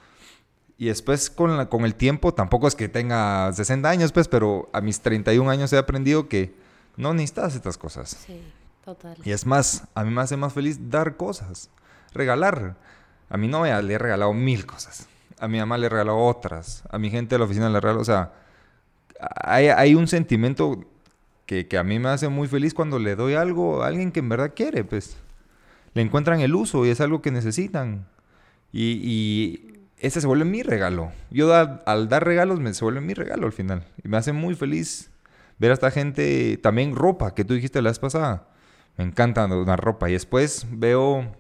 [0.77, 4.69] Y después con, la, con el tiempo, tampoco es que tenga 60 años, pues, pero
[4.73, 6.55] a mis 31 años he aprendido que
[6.97, 8.17] no necesitas estas cosas.
[8.27, 8.43] Sí,
[8.85, 9.17] total.
[9.23, 11.71] Y es más, a mí me hace más feliz dar cosas,
[12.14, 12.77] regalar.
[13.29, 16.98] A mi novia le he regalado mil cosas a mi mamá le regaló otras, a
[16.98, 18.33] mi gente de la oficina le regaló, o sea,
[19.42, 20.85] hay, un sentimiento
[21.46, 24.29] que, a mí me hace muy feliz cuando le doy algo a alguien que en
[24.29, 25.16] verdad quiere, pues
[25.92, 28.07] le encuentran el uso y es algo que necesitan.
[28.72, 31.12] Y, y ese se vuelve mi regalo.
[31.31, 33.85] Yo al dar regalos me se vuelve mi regalo al final.
[34.03, 35.11] Y me hace muy feliz
[35.59, 38.48] ver a esta gente, también ropa, que tú dijiste la vez pasada.
[38.96, 40.11] Me encanta donar ropa.
[40.11, 41.33] Y después veo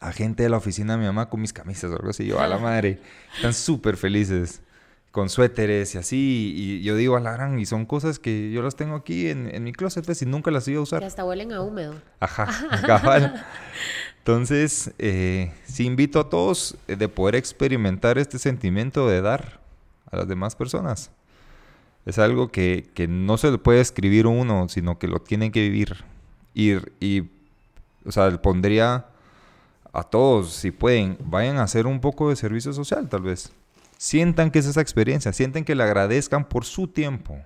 [0.00, 2.26] a gente de la oficina de mi mamá con mis camisas o algo así.
[2.26, 3.00] Yo, a la madre,
[3.34, 4.62] están súper felices
[5.10, 6.52] con suéteres y así.
[6.56, 9.52] Y yo digo, a la gran, y son cosas que yo las tengo aquí en,
[9.52, 11.00] en mi closet, pues, y nunca las iba a usar.
[11.00, 11.94] Que hasta huelen a húmedo.
[12.20, 12.48] Ajá,
[12.86, 13.44] cabal.
[14.18, 19.60] Entonces, eh, sí invito a todos eh, de poder experimentar este sentimiento de dar
[20.10, 21.10] a las demás personas.
[22.06, 25.60] Es algo que, que no se le puede escribir uno, sino que lo tienen que
[25.60, 26.04] vivir.
[26.54, 27.28] Y, y
[28.04, 29.06] o sea, pondría
[29.92, 33.52] a todos, si pueden, vayan a hacer un poco de servicio social, tal vez.
[33.96, 37.36] Sientan que es esa experiencia, sienten que le agradezcan por su tiempo.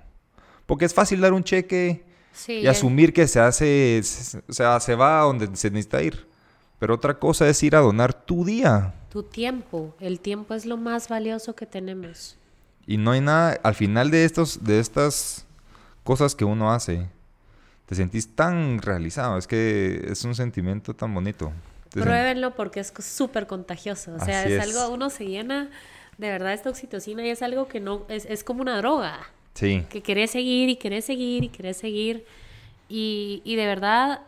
[0.66, 2.04] Porque es fácil dar un cheque
[2.48, 4.02] y asumir que se hace,
[4.48, 6.26] o sea, se va a donde se necesita ir.
[6.78, 8.94] Pero otra cosa es ir a donar tu día.
[9.08, 9.94] Tu tiempo.
[10.00, 12.36] El tiempo es lo más valioso que tenemos.
[12.86, 15.46] Y no hay nada, al final de, estos, de estas
[16.02, 17.06] cosas que uno hace,
[17.86, 19.38] te sentís tan realizado.
[19.38, 21.52] Es que es un sentimiento tan bonito.
[21.92, 24.14] Pruébenlo porque es súper contagioso.
[24.14, 25.70] O sea, es, algo, uno se llena
[26.18, 29.20] de verdad esta oxitocina y es algo que no, es, es como una droga.
[29.54, 29.84] Sí.
[29.90, 32.24] Que querés seguir y querés seguir y querés seguir.
[32.88, 34.22] Y, y de verdad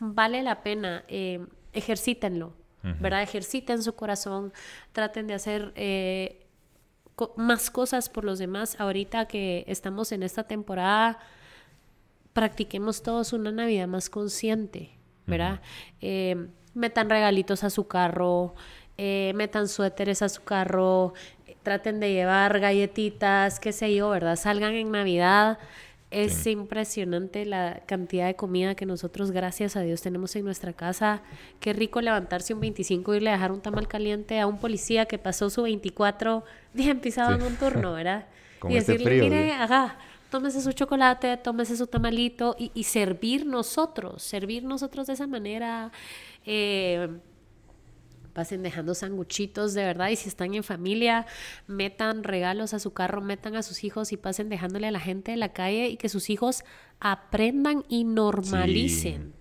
[0.00, 1.04] vale la pena.
[1.08, 2.52] Eh, ejercítenlo,
[3.00, 3.22] ¿verdad?
[3.22, 4.52] Ejerciten su corazón,
[4.92, 6.46] traten de hacer eh,
[7.36, 8.78] más cosas por los demás.
[8.78, 11.18] Ahorita que estamos en esta temporada,
[12.32, 14.90] practiquemos todos una Navidad más consciente,
[15.26, 15.60] ¿verdad?
[16.00, 18.54] Eh, metan regalitos a su carro,
[18.98, 21.14] eh, metan suéteres a su carro,
[21.62, 24.36] traten de llevar galletitas, qué sé yo, ¿verdad?
[24.36, 25.58] Salgan en Navidad
[26.14, 31.22] es impresionante la cantidad de comida que nosotros, gracias a Dios, tenemos en nuestra casa.
[31.58, 35.06] Qué rico levantarse un 25 y irle a dejar un tamal caliente a un policía
[35.06, 38.26] que pasó su 24 bien pisado en un turno, ¿verdad?
[38.68, 39.98] y este decirle, mire, haga,
[40.34, 45.92] tómese su chocolate, tómese su tamalito y, y, servir nosotros, servir nosotros de esa manera.
[46.44, 47.08] Eh,
[48.32, 51.24] pasen dejando sanguchitos de verdad y si están en familia,
[51.68, 55.30] metan regalos a su carro, metan a sus hijos y pasen dejándole a la gente
[55.30, 56.64] de la calle y que sus hijos
[56.98, 59.34] aprendan y normalicen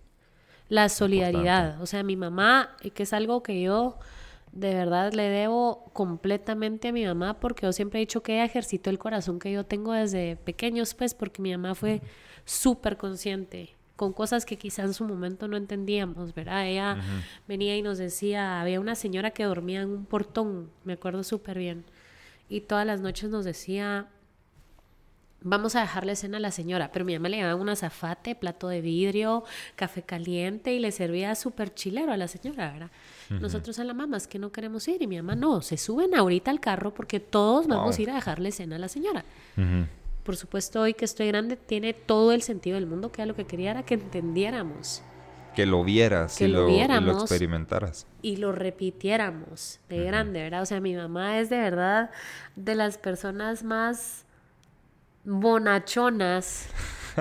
[0.69, 1.81] la solidaridad.
[1.81, 3.97] O sea, mi mamá, que es algo que yo
[4.53, 8.45] de verdad le debo completamente a mi mamá porque yo siempre he dicho que ella
[8.45, 12.01] ejercitó el corazón que yo tengo desde pequeños, pues porque mi mamá fue
[12.45, 16.67] súper consciente con cosas que quizás en su momento no entendíamos, ¿verdad?
[16.67, 16.97] Ella
[17.47, 21.57] venía y nos decía, había una señora que dormía en un portón, me acuerdo súper
[21.57, 21.85] bien,
[22.49, 24.07] y todas las noches nos decía,
[25.41, 28.67] vamos a dejarle cena a la señora, pero mi mamá le llevaba un azafate, plato
[28.67, 29.43] de vidrio,
[29.75, 32.91] café caliente y le servía súper chilero a la señora, ¿verdad?
[33.29, 36.15] Nosotros a la mamá es que no queremos ir y mi mamá no, se suben
[36.15, 39.25] ahorita al carro porque todos vamos a ir a dejarle cena a la señora
[40.23, 43.35] por supuesto hoy que estoy grande, tiene todo el sentido del mundo, que era lo
[43.35, 45.01] que quería era que entendiéramos.
[45.55, 48.07] Que lo vieras que y, lo, viéramos, experimentaras.
[48.21, 50.63] Y lo repitiéramos de grande, ¿verdad?
[50.63, 52.09] O sea, mi mamá es de verdad
[52.55, 54.25] de las personas más
[55.25, 56.67] bonachonas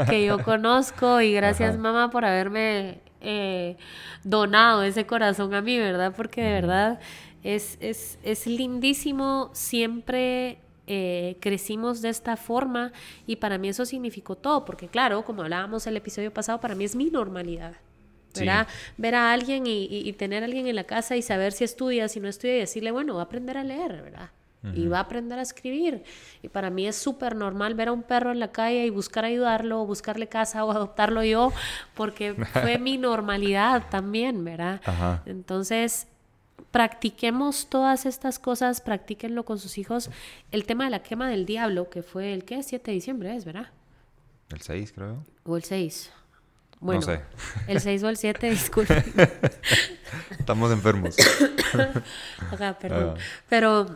[0.09, 3.77] que yo conozco y gracias mamá por haberme eh,
[4.25, 6.13] donado ese corazón a mí, ¿verdad?
[6.17, 7.01] Porque de verdad
[7.43, 10.59] es, es, es lindísimo siempre
[10.89, 12.93] eh, crecimos de esta forma
[13.27, 16.85] y para mí eso significó todo, porque claro, como hablábamos el episodio pasado, para mí
[16.85, 17.77] es mi normalidad.
[18.35, 18.67] ¿verdad?
[18.97, 22.19] Ver a alguien y, tener a alguien en la casa y saber si estudia, si
[22.19, 24.31] no estudia y decirle, bueno, va a aprender a leer, ¿verdad?
[24.75, 26.05] Y va a aprender a escribir.
[26.41, 29.25] Y para mí es súper normal ver a un perro en la calle y buscar
[29.25, 31.53] ayudarlo, buscarle casa o adoptarlo yo,
[31.95, 34.81] porque fue mi normalidad también, ¿verdad?
[35.27, 36.07] Entonces,
[36.71, 40.11] practiquemos todas estas cosas, practíquenlo con sus hijos.
[40.51, 42.63] El tema de la quema del diablo, que fue el ¿qué?
[42.63, 43.71] 7 de diciembre, ¿es verdad?
[44.51, 45.25] El 6, creo.
[45.45, 46.13] O el 6.
[46.81, 47.21] Bueno, no sé.
[47.69, 49.05] el 6 o el 7, disculpen.
[50.39, 51.17] Estamos enfermos.
[52.51, 53.15] Ajá, perdón.
[53.17, 53.23] Ah.
[53.49, 53.87] Pero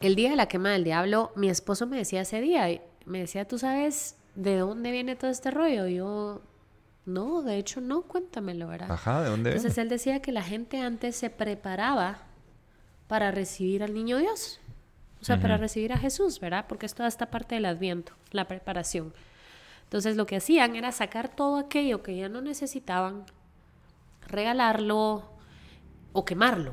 [0.00, 2.66] el día de la quema del diablo, mi esposo me decía ese día,
[3.04, 5.86] me decía, ¿tú sabes de dónde viene todo este rollo?
[5.86, 6.40] yo,
[7.04, 8.90] no, de hecho no, cuéntamelo, ¿verdad?
[8.90, 9.50] Ajá, ¿de dónde?
[9.50, 12.22] Entonces él decía que la gente antes se preparaba
[13.08, 14.58] para recibir al niño Dios.
[15.20, 16.64] O sea, para recibir a Jesús, ¿verdad?
[16.66, 19.12] Porque es toda esta parte del adviento, la preparación.
[19.82, 23.26] Entonces lo que hacían era sacar todo aquello que ya no necesitaban,
[24.26, 25.30] regalarlo
[26.14, 26.72] o quemarlo,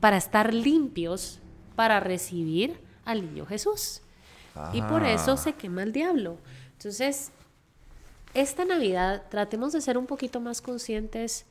[0.00, 1.42] para estar limpios
[1.78, 4.02] para recibir al niño Jesús.
[4.72, 6.38] Y por eso se quema el diablo.
[6.72, 7.30] Entonces,
[8.34, 11.46] esta Navidad tratemos de ser un poquito más conscientes.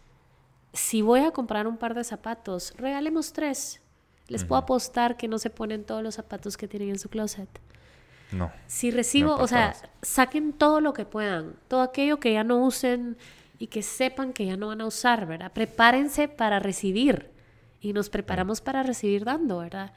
[0.74, 3.80] Si voy a comprar un par de zapatos, regalemos tres.
[4.28, 7.48] Les puedo apostar que no se ponen todos los zapatos que tienen en su closet.
[8.34, 8.52] No.
[8.68, 13.16] Si recibo, o sea, saquen todo lo que puedan, todo aquello que ya no usen
[13.60, 15.54] y que sepan que ya no van a usar, ¿verdad?
[15.54, 17.37] Prepárense para recibir
[17.82, 19.94] y nos preparamos para recibir dando, ¿verdad?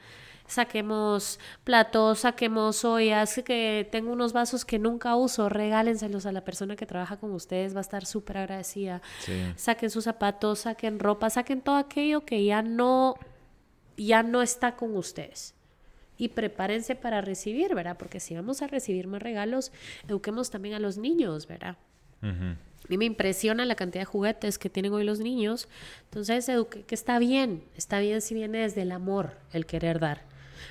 [0.51, 6.75] saquemos platos, saquemos ollas, que tengo unos vasos que nunca uso, regálenselos a la persona
[6.75, 9.01] que trabaja con ustedes, va a estar súper agradecida.
[9.55, 13.15] Saquen sus zapatos, saquen ropa, saquen todo aquello que ya no,
[13.97, 15.55] ya no está con ustedes.
[16.17, 17.97] Y prepárense para recibir, ¿verdad?
[17.97, 19.71] Porque si vamos a recibir más regalos,
[20.07, 21.77] eduquemos también a los niños, ¿verdad?
[22.87, 25.67] Mí me impresiona la cantidad de juguetes que tienen hoy los niños.
[26.05, 30.23] Entonces, eduque, que está bien, está bien si viene desde el amor el querer dar.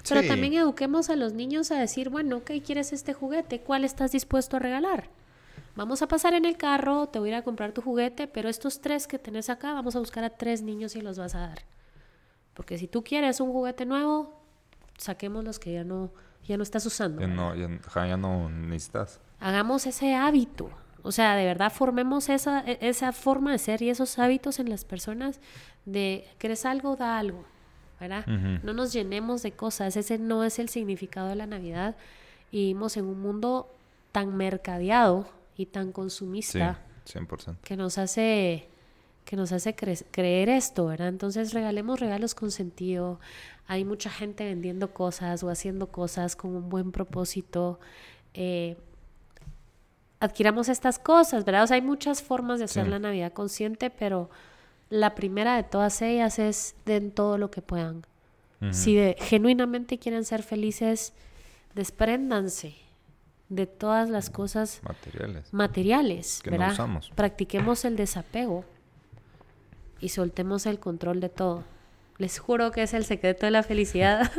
[0.08, 3.60] Pero también eduquemos a los niños a decir, bueno, ok, ¿quieres este juguete?
[3.60, 5.08] ¿Cuál estás dispuesto a regalar?
[5.76, 8.48] Vamos a pasar en el carro, te voy a ir a comprar tu juguete, pero
[8.48, 11.40] estos tres que tenés acá, vamos a buscar a tres niños y los vas a
[11.40, 11.62] dar.
[12.54, 14.34] Porque si tú quieres un juguete nuevo,
[14.98, 16.12] saquemos los que ya no,
[16.46, 17.20] ya no estás usando.
[17.20, 19.20] Ya no, ya, ya no necesitas.
[19.38, 20.70] Hagamos ese hábito,
[21.02, 24.70] O sea, de verdad formemos esa, e, esa forma de ser y esos hábitos en
[24.70, 25.40] las personas
[25.84, 26.96] de, ¿crees algo?
[26.96, 27.44] Da algo,
[27.98, 28.26] ¿verdad?
[28.26, 31.96] No nos llenemos de cosas, ese no es el significado de la Navidad.
[32.52, 33.68] Y vivimos en un mundo
[34.12, 36.80] tan mercadeado y tan consumista.
[37.06, 37.56] 100%.
[37.62, 38.68] Que nos hace
[39.24, 41.06] que nos hace creer esto, ¿verdad?
[41.06, 43.20] Entonces regalemos regalos con sentido.
[43.68, 47.78] Hay mucha gente vendiendo cosas o haciendo cosas con un buen propósito.
[48.34, 48.76] Eh,
[50.20, 51.64] adquiramos estas cosas, ¿verdad?
[51.64, 54.30] O sea, hay muchas formas de hacer la Navidad consciente, pero
[54.90, 58.04] la primera de todas ellas es den todo lo que puedan.
[58.72, 61.14] Si genuinamente quieren ser felices,
[61.74, 62.74] despréndanse
[63.48, 66.76] de todas las cosas materiales, materiales ¿verdad?
[67.14, 68.66] Practiquemos el desapego
[69.98, 71.64] y soltemos el control de todo.
[72.18, 74.30] Les juro que es el secreto de la felicidad.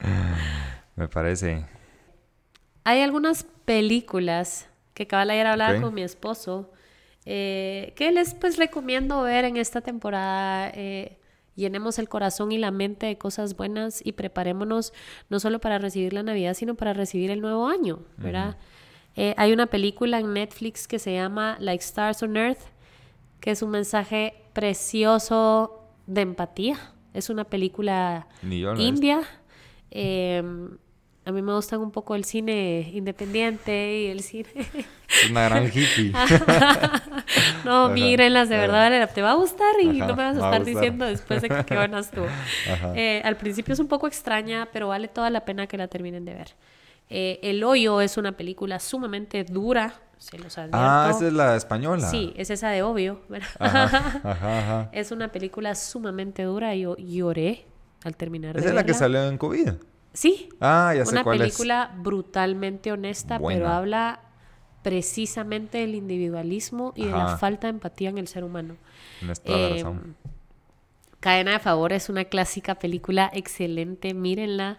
[0.96, 1.64] Me parece.
[2.82, 6.72] Hay algunas películas que acaba ayer hablaba con mi esposo
[7.26, 10.72] eh, que les pues recomiendo ver en esta temporada.
[10.74, 11.18] Eh,
[11.54, 14.94] llenemos el corazón y la mente de cosas buenas y preparémonos
[15.28, 18.56] no solo para recibir la Navidad, sino para recibir el nuevo año, ¿verdad?
[19.16, 22.62] Eh, hay una película en Netflix que se llama Like Stars on Earth,
[23.40, 26.78] que es un mensaje precioso de empatía.
[27.12, 28.28] Es una película
[28.78, 29.20] india.
[29.90, 30.42] Eh,
[31.28, 34.48] a mí me gustan un poco el cine independiente y el cine.
[35.30, 36.10] Una gran hippie.
[37.66, 41.04] no, mírenlas, de verdad, te va a gustar y no me vas a estar diciendo
[41.04, 42.22] después de que qué buenas tú.
[42.94, 46.24] Eh, al principio es un poco extraña, pero vale toda la pena que la terminen
[46.24, 46.54] de ver.
[47.10, 50.78] Eh, el Hoyo es una película sumamente dura, se los advierto.
[50.80, 52.08] Ah, esa es la española.
[52.08, 53.20] Sí, es esa de Obvio.
[54.92, 57.66] es una película sumamente dura yo lloré
[58.02, 59.72] al terminar de ¿Esa es la que salió en COVID?
[60.12, 60.48] Sí.
[60.60, 64.20] Ah, ya sé Una película brutalmente honesta, pero habla
[64.82, 68.76] precisamente del individualismo y de la falta de empatía en el ser humano.
[69.44, 69.84] Eh,
[71.20, 74.76] Cadena de Favor es una clásica película excelente, mírenla.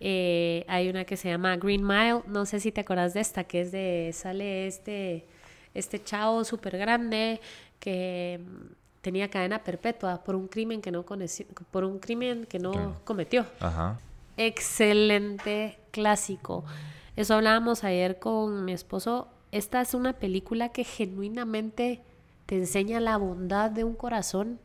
[0.00, 3.44] Eh, hay una que se llama Green Mile, no sé si te acuerdas de esta,
[3.44, 5.26] que es de, sale este,
[5.74, 7.40] este chavo súper grande
[7.80, 12.96] que mm, tenía cadena perpetua por un crimen que no, por un crimen que no
[13.04, 13.44] cometió.
[13.58, 13.98] Ajá
[14.38, 16.64] excelente clásico.
[17.16, 19.28] Eso hablábamos ayer con mi esposo.
[19.52, 22.02] Esta es una película que genuinamente
[22.46, 24.58] te enseña la bondad de un corazón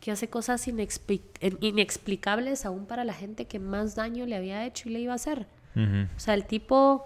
[0.00, 4.92] que hace cosas inexplicables aún para la gente que más daño le había hecho y
[4.92, 5.46] le iba a hacer.
[5.76, 7.04] O sea, el tipo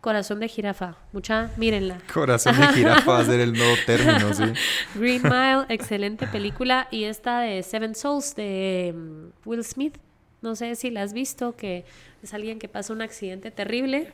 [0.00, 0.96] corazón de jirafa.
[1.12, 1.98] Mucha, mírenla.
[2.12, 4.44] Corazón de jirafa va a ser el nuevo término, sí.
[4.94, 6.88] Green Mile, excelente película.
[6.90, 9.98] Y esta de Seven Souls de mm, Will Smith.
[10.40, 11.84] No sé si la has visto, que
[12.22, 14.12] es alguien que pasa un accidente terrible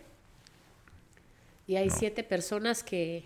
[1.67, 3.25] y hay siete personas que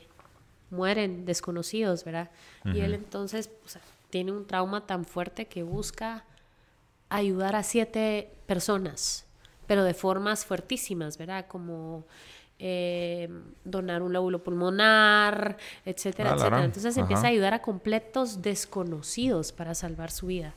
[0.70, 2.30] mueren desconocidos, ¿verdad?
[2.64, 3.50] Y él entonces
[4.10, 6.24] tiene un trauma tan fuerte que busca
[7.08, 9.26] ayudar a siete personas,
[9.66, 11.46] pero de formas fuertísimas, ¿verdad?
[11.46, 12.04] Como
[12.58, 13.28] eh,
[13.64, 16.64] donar un lóbulo pulmonar, etcétera, ah, etcétera.
[16.64, 20.54] Entonces empieza a ayudar a completos desconocidos para salvar su vida.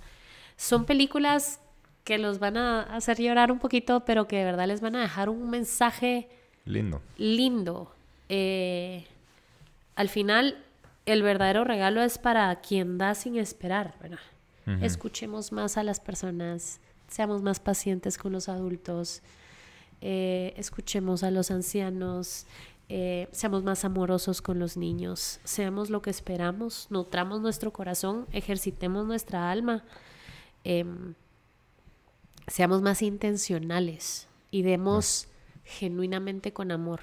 [0.57, 1.59] Son películas
[2.03, 5.01] que los van a hacer llorar un poquito, pero que de verdad les van a
[5.01, 6.29] dejar un mensaje
[6.65, 7.01] lindo.
[7.17, 7.93] Lindo.
[8.29, 9.05] Eh,
[9.95, 10.63] al final,
[11.05, 14.19] el verdadero regalo es para quien da sin esperar, ¿verdad?
[14.81, 19.21] Escuchemos más a las personas, seamos más pacientes con los adultos,
[19.99, 22.45] eh, escuchemos a los ancianos,
[22.87, 29.05] eh, seamos más amorosos con los niños, seamos lo que esperamos, nutramos nuestro corazón, ejercitemos
[29.05, 29.83] nuestra alma.
[30.63, 31.15] Em,
[32.47, 35.27] seamos más intencionales y demos
[35.63, 37.01] genuinamente con amor.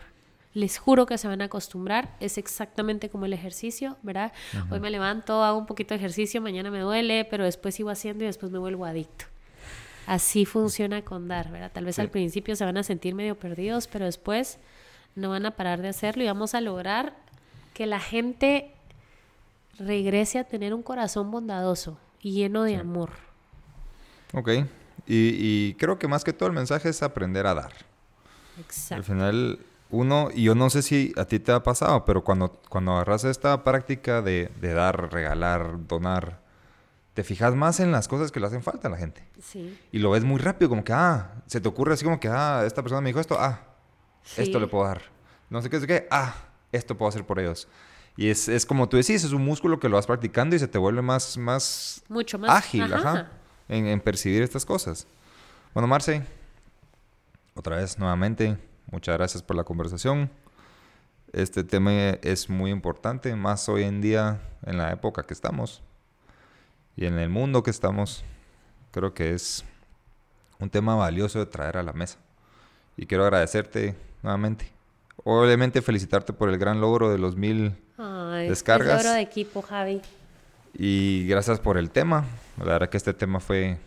[0.54, 4.32] Les juro que se van a acostumbrar, es exactamente como el ejercicio, ¿verdad?
[4.70, 8.24] Hoy me levanto, hago un poquito de ejercicio, mañana me duele, pero después sigo haciendo
[8.24, 9.26] y después me vuelvo adicto.
[10.06, 11.70] Así funciona con dar, ¿verdad?
[11.72, 14.58] Tal vez al principio se van a sentir medio perdidos, pero después
[15.14, 17.14] no van a parar de hacerlo y vamos a lograr
[17.74, 18.72] que la gente
[19.78, 23.10] regrese a tener un corazón bondadoso y lleno de amor.
[24.32, 24.48] Ok,
[25.10, 27.72] y, creo que más que todo el mensaje es aprender a dar.
[28.60, 28.96] Exacto.
[28.96, 32.60] Al final, uno, y yo no sé si a ti te ha pasado, pero cuando,
[32.68, 36.42] cuando agarras esta práctica de, dar, regalar, donar,
[37.14, 39.26] te fijas más en las cosas que le hacen falta a la gente.
[39.42, 39.78] Sí.
[39.92, 42.64] Y lo ves muy rápido, como que, ah, se te ocurre así como que, ah,
[42.66, 43.60] esta persona me dijo esto, ah,
[44.36, 45.00] esto le puedo dar.
[45.48, 46.34] No sé qué es qué, ah,
[46.70, 47.66] esto puedo hacer por ellos.
[48.14, 50.68] Y es, es, como tú decís, es un músculo que lo vas practicando y se
[50.68, 52.92] te vuelve más, más, Mucho más ágil.
[52.92, 53.30] Ajá
[53.68, 55.06] en, percibir estas cosas.
[55.74, 56.22] Bueno, Marce,
[57.54, 58.56] otra vez nuevamente,
[58.90, 60.30] muchas gracias por la conversación.
[61.32, 65.82] Este tema es muy importante, más hoy en día, en la época que estamos
[66.96, 68.24] y en el mundo que estamos.
[68.90, 69.64] Creo que es
[70.58, 72.18] un tema valioso de traer a la mesa.
[72.96, 74.72] Y quiero agradecerte nuevamente.
[75.24, 77.76] Obviamente felicitarte por el gran logro de los mil
[78.48, 79.04] descargas.
[79.04, 80.00] logro de equipo, Javi.
[80.80, 82.24] Y gracias por el tema.
[82.56, 83.78] La verdad que este tema fue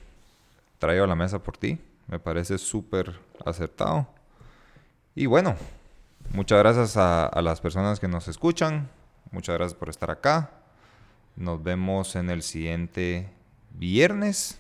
[0.78, 1.80] traído a la mesa por ti.
[2.08, 4.08] Me parece súper acertado.
[5.16, 5.56] Y bueno,
[6.34, 8.90] muchas gracias a, a las personas que nos escuchan.
[9.32, 10.52] Muchas gracias por estar acá.
[11.38, 13.30] Nos vemos en el siguiente
[13.70, 14.60] viernes.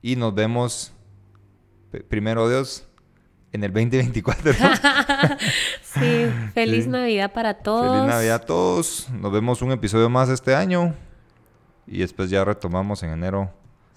[0.00, 0.92] Y nos vemos,
[2.08, 2.86] primero Dios,
[3.50, 4.52] en el 2024.
[5.82, 7.90] sí, feliz Navidad para todos.
[7.90, 9.08] Feliz Navidad a todos.
[9.10, 10.94] Nos vemos un episodio más este año.
[11.88, 13.50] Y después ya retomamos en enero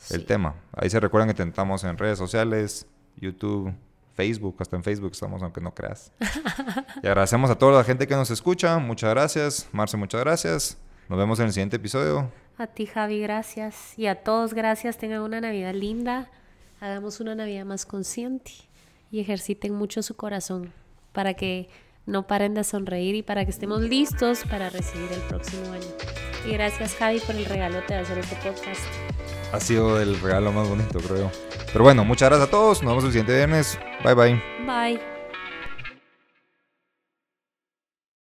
[0.10, 0.56] el tema.
[0.74, 2.88] Ahí se recuerdan que tentamos en redes sociales,
[3.18, 3.74] YouTube,
[4.14, 6.12] Facebook, hasta en Facebook estamos, aunque no creas.
[7.04, 8.80] y agradecemos a toda la gente que nos escucha.
[8.80, 9.70] Muchas gracias.
[9.72, 10.78] Marce, muchas gracias.
[11.10, 12.32] Nos vemos en el siguiente episodio.
[12.58, 13.98] A ti, Javi, gracias.
[13.98, 14.98] Y a todos, gracias.
[14.98, 16.30] Tengan una Navidad linda.
[16.80, 18.52] Hagamos una Navidad más consciente
[19.12, 20.74] y ejerciten mucho su corazón
[21.12, 21.70] para que
[22.06, 25.88] no paren de sonreír y para que estemos listos para recibir el próximo año.
[26.46, 28.82] Y gracias Javi por el regalo de hacer este podcast.
[29.54, 31.30] Ha sido el regalo más bonito, creo.
[31.72, 32.82] Pero bueno, muchas gracias a todos.
[32.84, 33.78] Nos vemos el siguiente viernes.
[34.04, 34.42] Bye bye.
[34.66, 35.21] Bye.